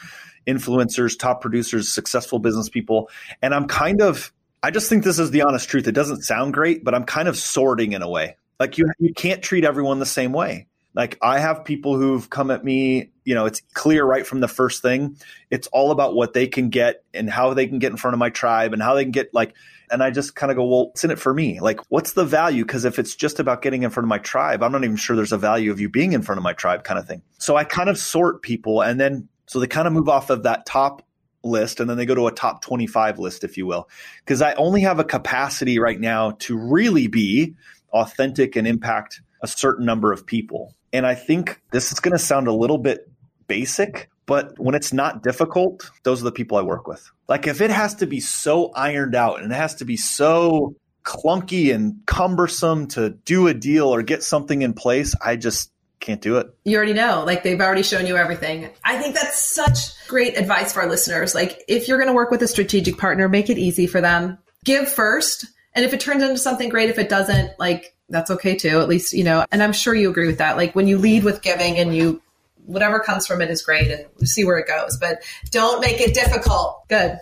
influencers, 0.47 1.17
top 1.17 1.41
producers, 1.41 1.89
successful 1.89 2.39
business 2.39 2.69
people. 2.69 3.09
And 3.41 3.53
I'm 3.53 3.67
kind 3.67 4.01
of, 4.01 4.31
I 4.63 4.71
just 4.71 4.89
think 4.89 5.03
this 5.03 5.19
is 5.19 5.31
the 5.31 5.43
honest 5.43 5.69
truth. 5.69 5.87
It 5.87 5.93
doesn't 5.93 6.23
sound 6.23 6.53
great, 6.53 6.83
but 6.83 6.95
I'm 6.95 7.03
kind 7.03 7.27
of 7.27 7.37
sorting 7.37 7.93
in 7.93 8.01
a 8.01 8.09
way. 8.09 8.37
Like 8.59 8.77
you, 8.77 8.85
you 8.99 9.13
can't 9.13 9.43
treat 9.43 9.63
everyone 9.63 9.99
the 9.99 10.05
same 10.05 10.33
way. 10.33 10.67
Like 10.95 11.19
I 11.21 11.37
have 11.37 11.63
people 11.63 11.95
who've 11.95 12.27
come 12.27 12.49
at 12.49 12.65
me, 12.65 13.11
you 13.23 13.35
know, 13.35 13.45
it's 13.45 13.61
clear 13.75 14.03
right 14.03 14.25
from 14.25 14.39
the 14.39 14.47
first 14.47 14.81
thing. 14.81 15.17
It's 15.51 15.67
all 15.67 15.91
about 15.91 16.15
what 16.15 16.33
they 16.33 16.47
can 16.47 16.69
get 16.69 17.03
and 17.13 17.29
how 17.29 17.53
they 17.53 17.67
can 17.67 17.77
get 17.77 17.91
in 17.91 17.97
front 17.97 18.15
of 18.15 18.19
my 18.19 18.31
tribe 18.31 18.73
and 18.73 18.81
how 18.81 18.95
they 18.95 19.03
can 19.03 19.11
get 19.11 19.31
like, 19.31 19.53
and 19.91 20.01
I 20.01 20.09
just 20.09 20.35
kind 20.35 20.51
of 20.51 20.57
go, 20.57 20.65
well, 20.65 20.87
what's 20.87 21.03
in 21.03 21.11
it 21.11 21.19
for 21.19 21.33
me? 21.33 21.59
Like, 21.59 21.79
what's 21.89 22.13
the 22.13 22.25
value? 22.25 22.65
Because 22.65 22.83
if 22.83 22.97
it's 22.97 23.15
just 23.15 23.39
about 23.39 23.61
getting 23.61 23.83
in 23.83 23.91
front 23.91 24.05
of 24.05 24.09
my 24.09 24.17
tribe, 24.17 24.63
I'm 24.63 24.71
not 24.71 24.83
even 24.83 24.97
sure 24.97 25.15
there's 25.15 25.31
a 25.31 25.37
value 25.37 25.71
of 25.71 25.79
you 25.79 25.87
being 25.87 26.13
in 26.13 26.23
front 26.23 26.39
of 26.39 26.43
my 26.43 26.53
tribe 26.53 26.83
kind 26.83 26.99
of 26.99 27.07
thing. 27.07 27.21
So 27.37 27.55
I 27.55 27.63
kind 27.63 27.89
of 27.89 27.97
sort 27.99 28.41
people 28.41 28.81
and 28.81 28.99
then, 28.99 29.29
so 29.45 29.59
they 29.59 29.67
kind 29.67 29.87
of 29.87 29.93
move 29.93 30.09
off 30.09 30.31
of 30.31 30.43
that 30.43 30.65
top 30.65 31.06
list 31.49 31.79
and 31.79 31.89
then 31.89 31.97
they 31.97 32.05
go 32.05 32.15
to 32.15 32.27
a 32.27 32.31
top 32.31 32.61
25 32.61 33.19
list, 33.19 33.43
if 33.43 33.57
you 33.57 33.65
will. 33.65 33.89
Because 34.19 34.41
I 34.41 34.53
only 34.53 34.81
have 34.81 34.99
a 34.99 35.03
capacity 35.03 35.79
right 35.79 35.99
now 35.99 36.31
to 36.39 36.57
really 36.57 37.07
be 37.07 37.55
authentic 37.91 38.55
and 38.55 38.67
impact 38.67 39.21
a 39.41 39.47
certain 39.47 39.85
number 39.85 40.11
of 40.11 40.25
people. 40.25 40.73
And 40.93 41.05
I 41.05 41.15
think 41.15 41.61
this 41.71 41.91
is 41.91 41.99
going 41.99 42.13
to 42.13 42.19
sound 42.19 42.47
a 42.47 42.53
little 42.53 42.77
bit 42.77 43.09
basic, 43.47 44.09
but 44.25 44.57
when 44.59 44.75
it's 44.75 44.93
not 44.93 45.23
difficult, 45.23 45.89
those 46.03 46.21
are 46.21 46.25
the 46.25 46.31
people 46.31 46.57
I 46.57 46.61
work 46.61 46.87
with. 46.87 47.09
Like 47.27 47.47
if 47.47 47.61
it 47.61 47.71
has 47.71 47.95
to 47.95 48.07
be 48.07 48.19
so 48.19 48.71
ironed 48.73 49.15
out 49.15 49.41
and 49.41 49.51
it 49.51 49.55
has 49.55 49.75
to 49.75 49.85
be 49.85 49.97
so 49.97 50.75
clunky 51.03 51.73
and 51.73 52.05
cumbersome 52.05 52.87
to 52.87 53.11
do 53.11 53.47
a 53.47 53.53
deal 53.53 53.87
or 53.87 54.03
get 54.03 54.23
something 54.23 54.61
in 54.61 54.73
place, 54.73 55.15
I 55.23 55.37
just 55.37 55.71
can't 55.99 56.21
do 56.21 56.37
it. 56.37 56.53
You 56.63 56.77
already 56.77 56.93
know, 56.93 57.23
like 57.25 57.43
they've 57.43 57.59
already 57.59 57.83
shown 57.83 58.05
you 58.05 58.17
everything. 58.17 58.69
I 58.83 58.97
think 58.97 59.15
that's 59.15 59.39
such 59.39 60.07
great 60.07 60.37
advice 60.37 60.73
for 60.73 60.81
our 60.81 60.89
listeners. 60.89 61.35
Like 61.35 61.63
if 61.67 61.87
you're 61.87 61.97
going 61.97 62.09
to 62.09 62.13
work 62.13 62.31
with 62.31 62.41
a 62.41 62.47
strategic 62.47 62.97
partner, 62.97 63.27
make 63.27 63.49
it 63.49 63.57
easy 63.57 63.87
for 63.87 64.01
them. 64.01 64.37
Give 64.63 64.87
first. 64.87 65.45
And 65.73 65.85
if 65.85 65.93
it 65.93 65.99
turns 65.99 66.23
into 66.23 66.37
something 66.37 66.69
great, 66.69 66.89
if 66.89 66.97
it 66.97 67.09
doesn't, 67.09 67.59
like 67.59 67.95
that's 68.09 68.31
okay 68.31 68.55
too. 68.55 68.79
At 68.79 68.87
least, 68.87 69.13
you 69.13 69.23
know, 69.23 69.45
and 69.51 69.61
I'm 69.61 69.73
sure 69.73 69.93
you 69.93 70.09
agree 70.09 70.27
with 70.27 70.37
that. 70.37 70.57
Like 70.57 70.75
when 70.75 70.87
you 70.87 70.97
lead 70.97 71.23
with 71.23 71.41
giving 71.41 71.77
and 71.77 71.95
you 71.95 72.21
whatever 72.65 72.99
comes 72.99 73.25
from 73.25 73.41
it 73.41 73.49
is 73.49 73.61
great 73.61 73.89
and 73.89 74.27
see 74.27 74.45
where 74.45 74.57
it 74.57 74.67
goes. 74.67 74.97
But 74.97 75.23
don't 75.51 75.81
make 75.81 75.99
it 75.99 76.13
difficult. 76.13 76.87
Good. 76.89 77.17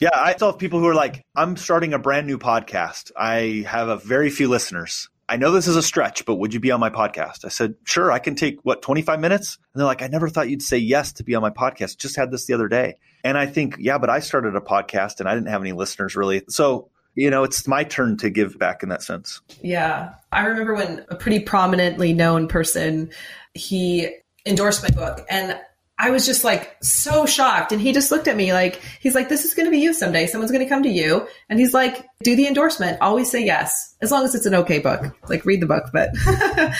Yeah, 0.00 0.10
I 0.14 0.36
have 0.38 0.58
people 0.58 0.78
who 0.78 0.86
are 0.86 0.94
like, 0.94 1.24
I'm 1.34 1.56
starting 1.56 1.92
a 1.92 1.98
brand 1.98 2.26
new 2.26 2.38
podcast. 2.38 3.10
I 3.16 3.64
have 3.66 3.88
a 3.88 3.96
very 3.96 4.30
few 4.30 4.48
listeners. 4.48 5.08
I 5.28 5.36
know 5.36 5.52
this 5.52 5.66
is 5.66 5.76
a 5.76 5.82
stretch, 5.82 6.24
but 6.24 6.36
would 6.36 6.54
you 6.54 6.60
be 6.60 6.70
on 6.70 6.80
my 6.80 6.88
podcast? 6.88 7.44
I 7.44 7.48
said, 7.48 7.74
sure, 7.84 8.10
I 8.10 8.18
can 8.18 8.34
take 8.34 8.58
what, 8.62 8.80
25 8.80 9.20
minutes? 9.20 9.58
And 9.74 9.80
they're 9.80 9.86
like, 9.86 10.02
I 10.02 10.06
never 10.06 10.28
thought 10.28 10.48
you'd 10.48 10.62
say 10.62 10.78
yes 10.78 11.12
to 11.14 11.24
be 11.24 11.34
on 11.34 11.42
my 11.42 11.50
podcast. 11.50 11.98
Just 11.98 12.16
had 12.16 12.30
this 12.30 12.46
the 12.46 12.54
other 12.54 12.68
day. 12.68 12.96
And 13.24 13.36
I 13.36 13.46
think, 13.46 13.76
yeah, 13.78 13.98
but 13.98 14.08
I 14.08 14.20
started 14.20 14.56
a 14.56 14.60
podcast 14.60 15.20
and 15.20 15.28
I 15.28 15.34
didn't 15.34 15.48
have 15.48 15.60
any 15.60 15.72
listeners 15.72 16.16
really. 16.16 16.42
So, 16.48 16.88
you 17.14 17.30
know, 17.30 17.44
it's 17.44 17.66
my 17.66 17.84
turn 17.84 18.16
to 18.18 18.30
give 18.30 18.58
back 18.58 18.82
in 18.82 18.88
that 18.88 19.02
sense. 19.02 19.40
Yeah. 19.60 20.14
I 20.32 20.46
remember 20.46 20.74
when 20.74 21.04
a 21.08 21.16
pretty 21.16 21.40
prominently 21.40 22.14
known 22.14 22.48
person, 22.48 23.10
he 23.54 24.08
endorsed 24.46 24.82
my 24.82 24.90
book. 24.90 25.26
And 25.28 25.58
I 26.00 26.10
was 26.10 26.24
just 26.24 26.44
like 26.44 26.76
so 26.80 27.26
shocked. 27.26 27.72
And 27.72 27.80
he 27.80 27.92
just 27.92 28.10
looked 28.10 28.28
at 28.28 28.36
me 28.36 28.52
like, 28.52 28.80
he's 29.00 29.14
like, 29.14 29.28
this 29.28 29.44
is 29.44 29.54
going 29.54 29.66
to 29.66 29.70
be 29.70 29.78
you 29.78 29.92
someday. 29.92 30.26
Someone's 30.26 30.52
going 30.52 30.64
to 30.64 30.68
come 30.68 30.84
to 30.84 30.88
you. 30.88 31.26
And 31.48 31.58
he's 31.58 31.74
like, 31.74 32.06
do 32.22 32.36
the 32.36 32.46
endorsement. 32.46 32.98
Always 33.00 33.30
say 33.30 33.44
yes, 33.44 33.96
as 34.00 34.12
long 34.12 34.24
as 34.24 34.34
it's 34.34 34.46
an 34.46 34.54
okay 34.54 34.78
book. 34.78 35.04
Like, 35.28 35.44
read 35.44 35.60
the 35.60 35.66
book, 35.66 35.90
but 35.92 36.10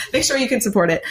make 0.13 0.23
sure 0.23 0.37
you 0.37 0.47
can 0.47 0.61
support 0.61 0.89
it. 0.89 1.03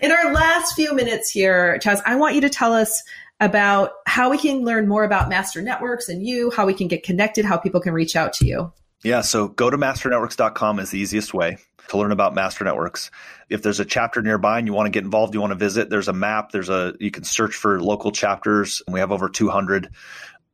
In 0.00 0.12
our 0.12 0.32
last 0.32 0.74
few 0.74 0.94
minutes 0.94 1.28
here, 1.30 1.78
Chaz, 1.82 2.00
I 2.06 2.14
want 2.14 2.36
you 2.36 2.40
to 2.42 2.50
tell 2.50 2.72
us 2.72 3.02
about 3.40 3.90
how 4.06 4.30
we 4.30 4.38
can 4.38 4.64
learn 4.64 4.86
more 4.86 5.04
about 5.04 5.28
Master 5.28 5.60
Networks 5.60 6.08
and 6.08 6.24
you, 6.24 6.50
how 6.52 6.66
we 6.66 6.72
can 6.72 6.88
get 6.88 7.02
connected, 7.02 7.44
how 7.44 7.56
people 7.56 7.80
can 7.80 7.92
reach 7.92 8.14
out 8.14 8.32
to 8.34 8.46
you. 8.46 8.72
Yeah, 9.02 9.20
so 9.20 9.48
go 9.48 9.70
to 9.70 9.76
masternetworks.com 9.76 10.78
is 10.78 10.90
the 10.90 10.98
easiest 10.98 11.34
way 11.34 11.58
to 11.88 11.98
learn 11.98 12.12
about 12.12 12.34
Master 12.34 12.64
Networks. 12.64 13.10
If 13.48 13.62
there's 13.62 13.80
a 13.80 13.84
chapter 13.84 14.22
nearby 14.22 14.58
and 14.58 14.66
you 14.66 14.72
want 14.72 14.86
to 14.86 14.90
get 14.90 15.04
involved, 15.04 15.34
you 15.34 15.40
want 15.40 15.52
to 15.52 15.58
visit, 15.58 15.90
there's 15.90 16.08
a 16.08 16.12
map, 16.12 16.50
there's 16.52 16.68
a 16.68 16.94
you 17.00 17.10
can 17.10 17.24
search 17.24 17.54
for 17.54 17.80
local 17.80 18.12
chapters. 18.12 18.82
We 18.88 19.00
have 19.00 19.12
over 19.12 19.28
200. 19.28 19.90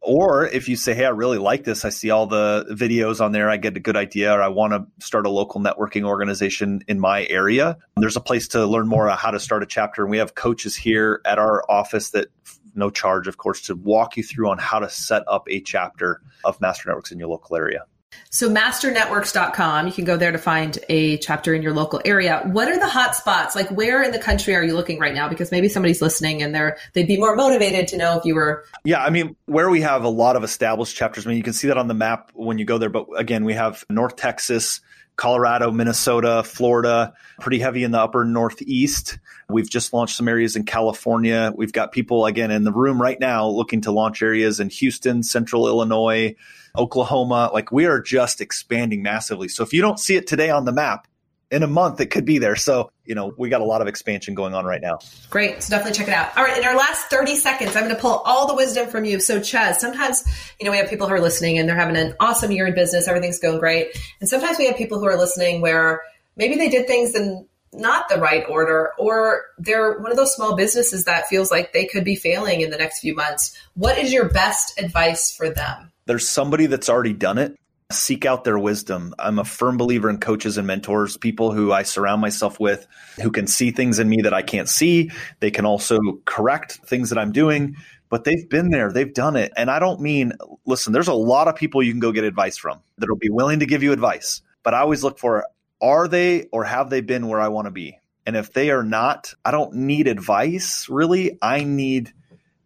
Or 0.04 0.44
if 0.46 0.68
you 0.68 0.74
say, 0.74 0.94
"Hey, 0.94 1.04
I 1.04 1.10
really 1.10 1.38
like 1.38 1.62
this. 1.62 1.84
I 1.84 1.90
see 1.90 2.10
all 2.10 2.26
the 2.26 2.66
videos 2.70 3.20
on 3.20 3.30
there. 3.30 3.48
I 3.48 3.56
get 3.56 3.76
a 3.76 3.80
good 3.80 3.96
idea 3.96 4.32
or 4.32 4.42
I 4.42 4.48
want 4.48 4.72
to 4.72 4.84
start 5.04 5.26
a 5.26 5.30
local 5.30 5.60
networking 5.60 6.02
organization 6.02 6.82
in 6.88 6.98
my 6.98 7.24
area." 7.26 7.78
There's 7.96 8.16
a 8.16 8.20
place 8.20 8.48
to 8.48 8.66
learn 8.66 8.88
more 8.88 9.06
about 9.06 9.20
how 9.20 9.30
to 9.30 9.38
start 9.38 9.62
a 9.62 9.66
chapter 9.66 10.02
and 10.02 10.10
we 10.10 10.18
have 10.18 10.34
coaches 10.34 10.74
here 10.74 11.20
at 11.24 11.38
our 11.38 11.62
office 11.70 12.10
that 12.10 12.28
no 12.74 12.90
charge, 12.90 13.28
of 13.28 13.36
course, 13.36 13.62
to 13.62 13.76
walk 13.76 14.16
you 14.16 14.22
through 14.22 14.50
on 14.50 14.58
how 14.58 14.78
to 14.80 14.88
set 14.88 15.22
up 15.28 15.46
a 15.48 15.60
chapter 15.60 16.20
of 16.44 16.60
Master 16.60 16.88
Networks 16.88 17.12
in 17.12 17.18
your 17.18 17.28
local 17.28 17.56
area. 17.56 17.84
So 18.30 18.50
masternetworks.com, 18.50 19.86
you 19.86 19.92
can 19.92 20.04
go 20.04 20.16
there 20.16 20.32
to 20.32 20.38
find 20.38 20.78
a 20.88 21.18
chapter 21.18 21.54
in 21.54 21.62
your 21.62 21.72
local 21.72 22.00
area. 22.04 22.42
What 22.46 22.68
are 22.68 22.78
the 22.78 22.88
hot 22.88 23.14
spots? 23.14 23.54
Like 23.54 23.68
where 23.70 24.02
in 24.02 24.10
the 24.10 24.18
country 24.18 24.54
are 24.54 24.64
you 24.64 24.74
looking 24.74 24.98
right 24.98 25.14
now? 25.14 25.28
Because 25.28 25.50
maybe 25.50 25.68
somebody's 25.68 26.00
listening 26.00 26.42
and 26.42 26.54
they're 26.54 26.76
they'd 26.94 27.06
be 27.06 27.18
more 27.18 27.36
motivated 27.36 27.88
to 27.88 27.96
know 27.96 28.18
if 28.18 28.24
you 28.24 28.34
were 28.34 28.64
Yeah, 28.84 29.02
I 29.02 29.10
mean, 29.10 29.36
where 29.46 29.70
we 29.70 29.80
have 29.82 30.04
a 30.04 30.08
lot 30.08 30.36
of 30.36 30.44
established 30.44 30.96
chapters, 30.96 31.26
I 31.26 31.30
mean 31.30 31.36
you 31.36 31.44
can 31.44 31.52
see 31.52 31.68
that 31.68 31.78
on 31.78 31.88
the 31.88 31.94
map 31.94 32.30
when 32.34 32.58
you 32.58 32.64
go 32.64 32.78
there, 32.78 32.90
but 32.90 33.06
again, 33.16 33.44
we 33.44 33.54
have 33.54 33.84
North 33.90 34.16
Texas, 34.16 34.80
Colorado, 35.16 35.70
Minnesota, 35.70 36.42
Florida, 36.44 37.12
pretty 37.40 37.58
heavy 37.58 37.84
in 37.84 37.90
the 37.90 38.00
upper 38.00 38.24
northeast. 38.24 39.18
We've 39.48 39.68
just 39.68 39.92
launched 39.92 40.16
some 40.16 40.28
areas 40.28 40.56
in 40.56 40.64
California. 40.64 41.52
We've 41.54 41.72
got 41.72 41.92
people 41.92 42.26
again 42.26 42.50
in 42.50 42.64
the 42.64 42.72
room 42.72 43.00
right 43.00 43.20
now 43.20 43.46
looking 43.46 43.82
to 43.82 43.92
launch 43.92 44.22
areas 44.22 44.58
in 44.58 44.70
Houston, 44.70 45.22
Central 45.22 45.68
Illinois, 45.68 46.34
Oklahoma. 46.76 47.50
Like 47.52 47.70
we 47.70 47.86
are 47.86 48.00
just 48.00 48.40
expanding 48.40 49.02
massively. 49.02 49.48
So 49.48 49.62
if 49.62 49.72
you 49.72 49.82
don't 49.82 50.00
see 50.00 50.16
it 50.16 50.26
today 50.26 50.50
on 50.50 50.64
the 50.64 50.72
map, 50.72 51.06
in 51.52 51.62
a 51.62 51.66
month 51.66 52.00
it 52.00 52.06
could 52.06 52.24
be 52.24 52.38
there. 52.38 52.56
So, 52.56 52.90
you 53.04 53.14
know, 53.14 53.34
we 53.36 53.50
got 53.50 53.60
a 53.60 53.64
lot 53.64 53.82
of 53.82 53.86
expansion 53.86 54.34
going 54.34 54.54
on 54.54 54.64
right 54.64 54.80
now. 54.80 54.98
Great. 55.28 55.62
So 55.62 55.70
definitely 55.70 55.98
check 55.98 56.08
it 56.08 56.14
out. 56.14 56.36
All 56.36 56.42
right. 56.42 56.56
In 56.56 56.64
our 56.64 56.74
last 56.74 57.10
30 57.10 57.36
seconds, 57.36 57.76
I'm 57.76 57.84
going 57.84 57.94
to 57.94 58.00
pull 58.00 58.22
all 58.24 58.48
the 58.48 58.54
wisdom 58.54 58.88
from 58.88 59.04
you. 59.04 59.20
So 59.20 59.38
Chaz, 59.38 59.76
sometimes, 59.76 60.24
you 60.58 60.64
know, 60.64 60.72
we 60.72 60.78
have 60.78 60.88
people 60.88 61.06
who 61.06 61.14
are 61.14 61.20
listening 61.20 61.58
and 61.58 61.68
they're 61.68 61.76
having 61.76 61.96
an 61.96 62.14
awesome 62.18 62.50
year 62.50 62.66
in 62.66 62.74
business. 62.74 63.06
Everything's 63.06 63.38
going 63.38 63.58
great. 63.58 63.96
And 64.20 64.28
sometimes 64.28 64.58
we 64.58 64.66
have 64.66 64.76
people 64.76 64.98
who 64.98 65.06
are 65.06 65.16
listening 65.16 65.60
where 65.60 66.00
maybe 66.36 66.56
they 66.56 66.70
did 66.70 66.86
things 66.86 67.14
in 67.14 67.46
not 67.74 68.08
the 68.08 68.18
right 68.18 68.44
order, 68.50 68.90
or 68.98 69.44
they're 69.56 69.98
one 69.98 70.10
of 70.10 70.16
those 70.16 70.34
small 70.34 70.54
businesses 70.56 71.04
that 71.04 71.26
feels 71.28 71.50
like 71.50 71.72
they 71.72 71.86
could 71.86 72.04
be 72.04 72.14
failing 72.14 72.60
in 72.60 72.68
the 72.68 72.76
next 72.76 73.00
few 73.00 73.14
months. 73.14 73.56
What 73.74 73.96
is 73.96 74.12
your 74.12 74.28
best 74.28 74.78
advice 74.78 75.34
for 75.34 75.48
them? 75.48 75.90
There's 76.04 76.28
somebody 76.28 76.66
that's 76.66 76.90
already 76.90 77.14
done 77.14 77.38
it. 77.38 77.56
Seek 77.92 78.26
out 78.26 78.44
their 78.44 78.58
wisdom. 78.58 79.14
I'm 79.18 79.38
a 79.38 79.44
firm 79.44 79.76
believer 79.76 80.10
in 80.10 80.18
coaches 80.18 80.58
and 80.58 80.66
mentors, 80.66 81.16
people 81.16 81.52
who 81.52 81.72
I 81.72 81.82
surround 81.82 82.20
myself 82.20 82.58
with 82.58 82.86
who 83.20 83.30
can 83.30 83.46
see 83.46 83.70
things 83.70 83.98
in 83.98 84.08
me 84.08 84.22
that 84.22 84.34
I 84.34 84.42
can't 84.42 84.68
see. 84.68 85.10
They 85.40 85.50
can 85.50 85.64
also 85.64 85.98
correct 86.24 86.80
things 86.84 87.10
that 87.10 87.18
I'm 87.18 87.32
doing, 87.32 87.76
but 88.08 88.24
they've 88.24 88.48
been 88.48 88.70
there, 88.70 88.92
they've 88.92 89.12
done 89.12 89.36
it. 89.36 89.52
And 89.56 89.70
I 89.70 89.78
don't 89.78 90.00
mean, 90.00 90.32
listen, 90.66 90.92
there's 90.92 91.08
a 91.08 91.14
lot 91.14 91.48
of 91.48 91.56
people 91.56 91.82
you 91.82 91.92
can 91.92 92.00
go 92.00 92.12
get 92.12 92.24
advice 92.24 92.56
from 92.56 92.80
that'll 92.98 93.16
be 93.16 93.30
willing 93.30 93.60
to 93.60 93.66
give 93.66 93.82
you 93.82 93.92
advice. 93.92 94.42
But 94.62 94.74
I 94.74 94.80
always 94.80 95.02
look 95.02 95.18
for 95.18 95.46
are 95.80 96.08
they 96.08 96.44
or 96.52 96.64
have 96.64 96.90
they 96.90 97.00
been 97.00 97.28
where 97.28 97.40
I 97.40 97.48
want 97.48 97.66
to 97.66 97.70
be? 97.70 97.98
And 98.26 98.36
if 98.36 98.52
they 98.52 98.70
are 98.70 98.84
not, 98.84 99.34
I 99.44 99.50
don't 99.50 99.74
need 99.74 100.06
advice 100.08 100.88
really. 100.88 101.38
I 101.42 101.64
need 101.64 102.12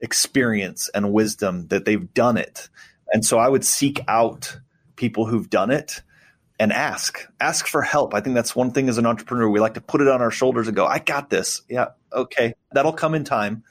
experience 0.01 0.91
and 0.95 1.13
wisdom 1.13 1.69
that 1.69 1.85
they've 1.85 2.13
done 2.13 2.37
it. 2.37 2.69
And 3.13 3.25
so 3.25 3.39
I 3.39 3.49
would 3.49 3.65
seek 3.65 4.01
out 4.09 4.59
people 4.97 5.27
who've 5.27 5.49
done 5.49 5.71
it 5.71 6.03
and 6.59 6.73
ask. 6.73 7.27
Ask 7.41 7.67
for 7.67 7.83
help. 7.83 8.15
I 8.15 8.21
think 8.21 8.35
that's 8.35 8.57
one 8.57 8.71
thing 8.71 8.89
as 8.89 8.99
an 8.99 9.07
entrepreneur. 9.07 9.49
We 9.49 9.61
like 9.61 9.75
to 9.75 9.81
put 9.81 10.01
it 10.01 10.09
on 10.09 10.23
our 10.23 10.31
shoulders 10.31 10.67
and 10.67 10.77
go, 10.77 10.87
I 10.87 10.99
got 10.99 11.31
this. 11.31 11.63
Yeah, 11.69 11.89
okay. 12.13 12.55
That'll 12.73 12.93
come 12.93 13.15
in 13.15 13.25
time 13.25 13.63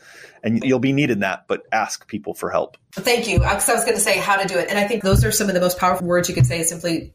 and 0.43 0.63
you'll 0.63 0.79
be 0.79 0.93
needing 0.93 1.19
that, 1.19 1.47
but 1.47 1.63
ask 1.71 2.07
people 2.07 2.33
for 2.33 2.51
help. 2.51 2.77
Thank 2.93 3.27
you. 3.27 3.39
Because 3.39 3.69
I 3.69 3.73
was 3.73 3.83
going 3.83 3.95
to 3.95 4.01
say 4.01 4.19
how 4.19 4.37
to 4.37 4.47
do 4.47 4.57
it. 4.57 4.69
And 4.69 4.77
I 4.77 4.87
think 4.87 5.03
those 5.03 5.25
are 5.25 5.31
some 5.31 5.47
of 5.47 5.55
the 5.55 5.61
most 5.61 5.79
powerful 5.79 6.07
words 6.07 6.29
you 6.29 6.35
could 6.35 6.45
say 6.45 6.59
is 6.59 6.69
simply 6.69 7.13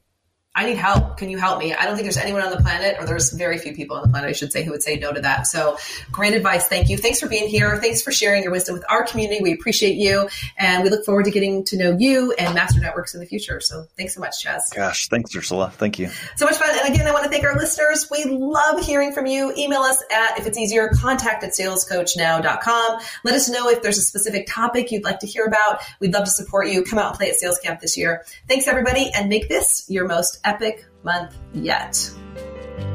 I 0.53 0.67
need 0.67 0.79
help. 0.79 1.17
Can 1.17 1.31
you 1.31 1.39
help 1.39 1.61
me? 1.61 1.73
I 1.75 1.85
don't 1.85 1.95
think 1.95 2.07
there's 2.07 2.17
anyone 2.17 2.43
on 2.43 2.51
the 2.51 2.57
planet, 2.57 2.97
or 2.99 3.07
there's 3.07 3.33
very 3.33 3.57
few 3.57 3.73
people 3.73 3.97
on 3.97 4.03
the 4.03 4.09
planet, 4.09 4.31
I 4.31 4.33
should 4.33 4.51
say, 4.51 4.65
who 4.65 4.73
would 4.73 4.83
say 4.83 4.97
no 4.97 5.13
to 5.13 5.21
that. 5.21 5.47
So, 5.47 5.79
great 6.11 6.35
advice. 6.35 6.67
Thank 6.67 6.89
you. 6.89 6.99
Thanks 6.99 7.21
for 7.21 7.29
being 7.29 7.49
here. 7.49 7.77
Thanks 7.77 8.03
for 8.03 8.11
sharing 8.11 8.43
your 8.43 8.51
wisdom 8.51 8.75
with 8.75 8.85
our 8.91 9.05
community. 9.05 9.41
We 9.41 9.53
appreciate 9.53 9.95
you. 9.95 10.29
And 10.59 10.83
we 10.83 10.91
look 10.91 11.05
forward 11.05 11.27
to 11.27 11.31
getting 11.31 11.63
to 11.67 11.77
know 11.77 11.97
you 11.97 12.33
and 12.33 12.53
Master 12.53 12.81
Networks 12.81 13.15
in 13.15 13.21
the 13.21 13.27
future. 13.27 13.61
So, 13.61 13.87
thanks 13.97 14.17
so 14.17 14.21
much, 14.21 14.45
Chaz. 14.45 14.75
Gosh, 14.75 15.07
thanks, 15.07 15.35
Ursula. 15.37 15.71
Thank 15.71 16.01
you. 16.01 16.11
So 16.35 16.47
much 16.47 16.57
fun. 16.57 16.69
And 16.77 16.93
again, 16.93 17.07
I 17.07 17.13
want 17.13 17.23
to 17.25 17.31
thank 17.31 17.45
our 17.45 17.55
listeners. 17.55 18.09
We 18.11 18.25
love 18.25 18.85
hearing 18.85 19.13
from 19.13 19.27
you. 19.27 19.55
Email 19.57 19.83
us 19.83 20.03
at, 20.13 20.37
if 20.37 20.49
it's 20.49 20.59
easier, 20.59 20.89
contact 20.89 21.45
at 21.45 21.53
salescoachnow.com. 21.53 23.01
Let 23.25 23.35
us 23.35 23.49
know 23.49 23.69
if 23.69 23.83
there's 23.83 23.99
a 23.99 24.03
specific 24.03 24.49
topic 24.49 24.91
you'd 24.91 25.05
like 25.05 25.21
to 25.21 25.29
hear 25.29 25.45
about. 25.45 25.81
We'd 26.01 26.13
love 26.13 26.25
to 26.25 26.31
support 26.31 26.67
you. 26.67 26.83
Come 26.83 26.99
out 26.99 27.11
and 27.11 27.17
play 27.17 27.31
at 27.31 27.37
Sales 27.37 27.61
Camp 27.61 27.81
this 27.81 27.97
year. 27.97 28.25
Thanks, 28.49 28.67
everybody, 28.67 29.13
and 29.15 29.29
make 29.29 29.49
this 29.49 29.85
your 29.89 30.09
epic 30.45 30.87
month 31.03 31.37
yet. 31.53 32.11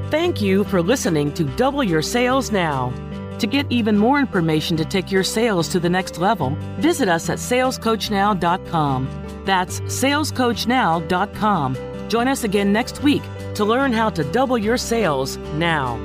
Thank 0.09 0.41
you 0.41 0.63
for 0.65 0.81
listening 0.81 1.33
to 1.33 1.43
Double 1.55 1.83
Your 1.83 2.01
Sales 2.01 2.51
Now. 2.51 2.91
To 3.39 3.47
get 3.47 3.65
even 3.69 3.97
more 3.97 4.19
information 4.19 4.77
to 4.77 4.85
take 4.85 5.11
your 5.11 5.23
sales 5.23 5.67
to 5.69 5.79
the 5.79 5.89
next 5.89 6.19
level, 6.19 6.51
visit 6.77 7.09
us 7.09 7.29
at 7.29 7.37
salescoachnow.com. 7.37 9.43
That's 9.45 9.81
salescoachnow.com. 9.81 12.09
Join 12.09 12.27
us 12.27 12.43
again 12.43 12.71
next 12.71 13.03
week 13.03 13.23
to 13.55 13.65
learn 13.65 13.91
how 13.91 14.09
to 14.11 14.23
double 14.31 14.57
your 14.57 14.77
sales 14.77 15.37
now. 15.55 15.99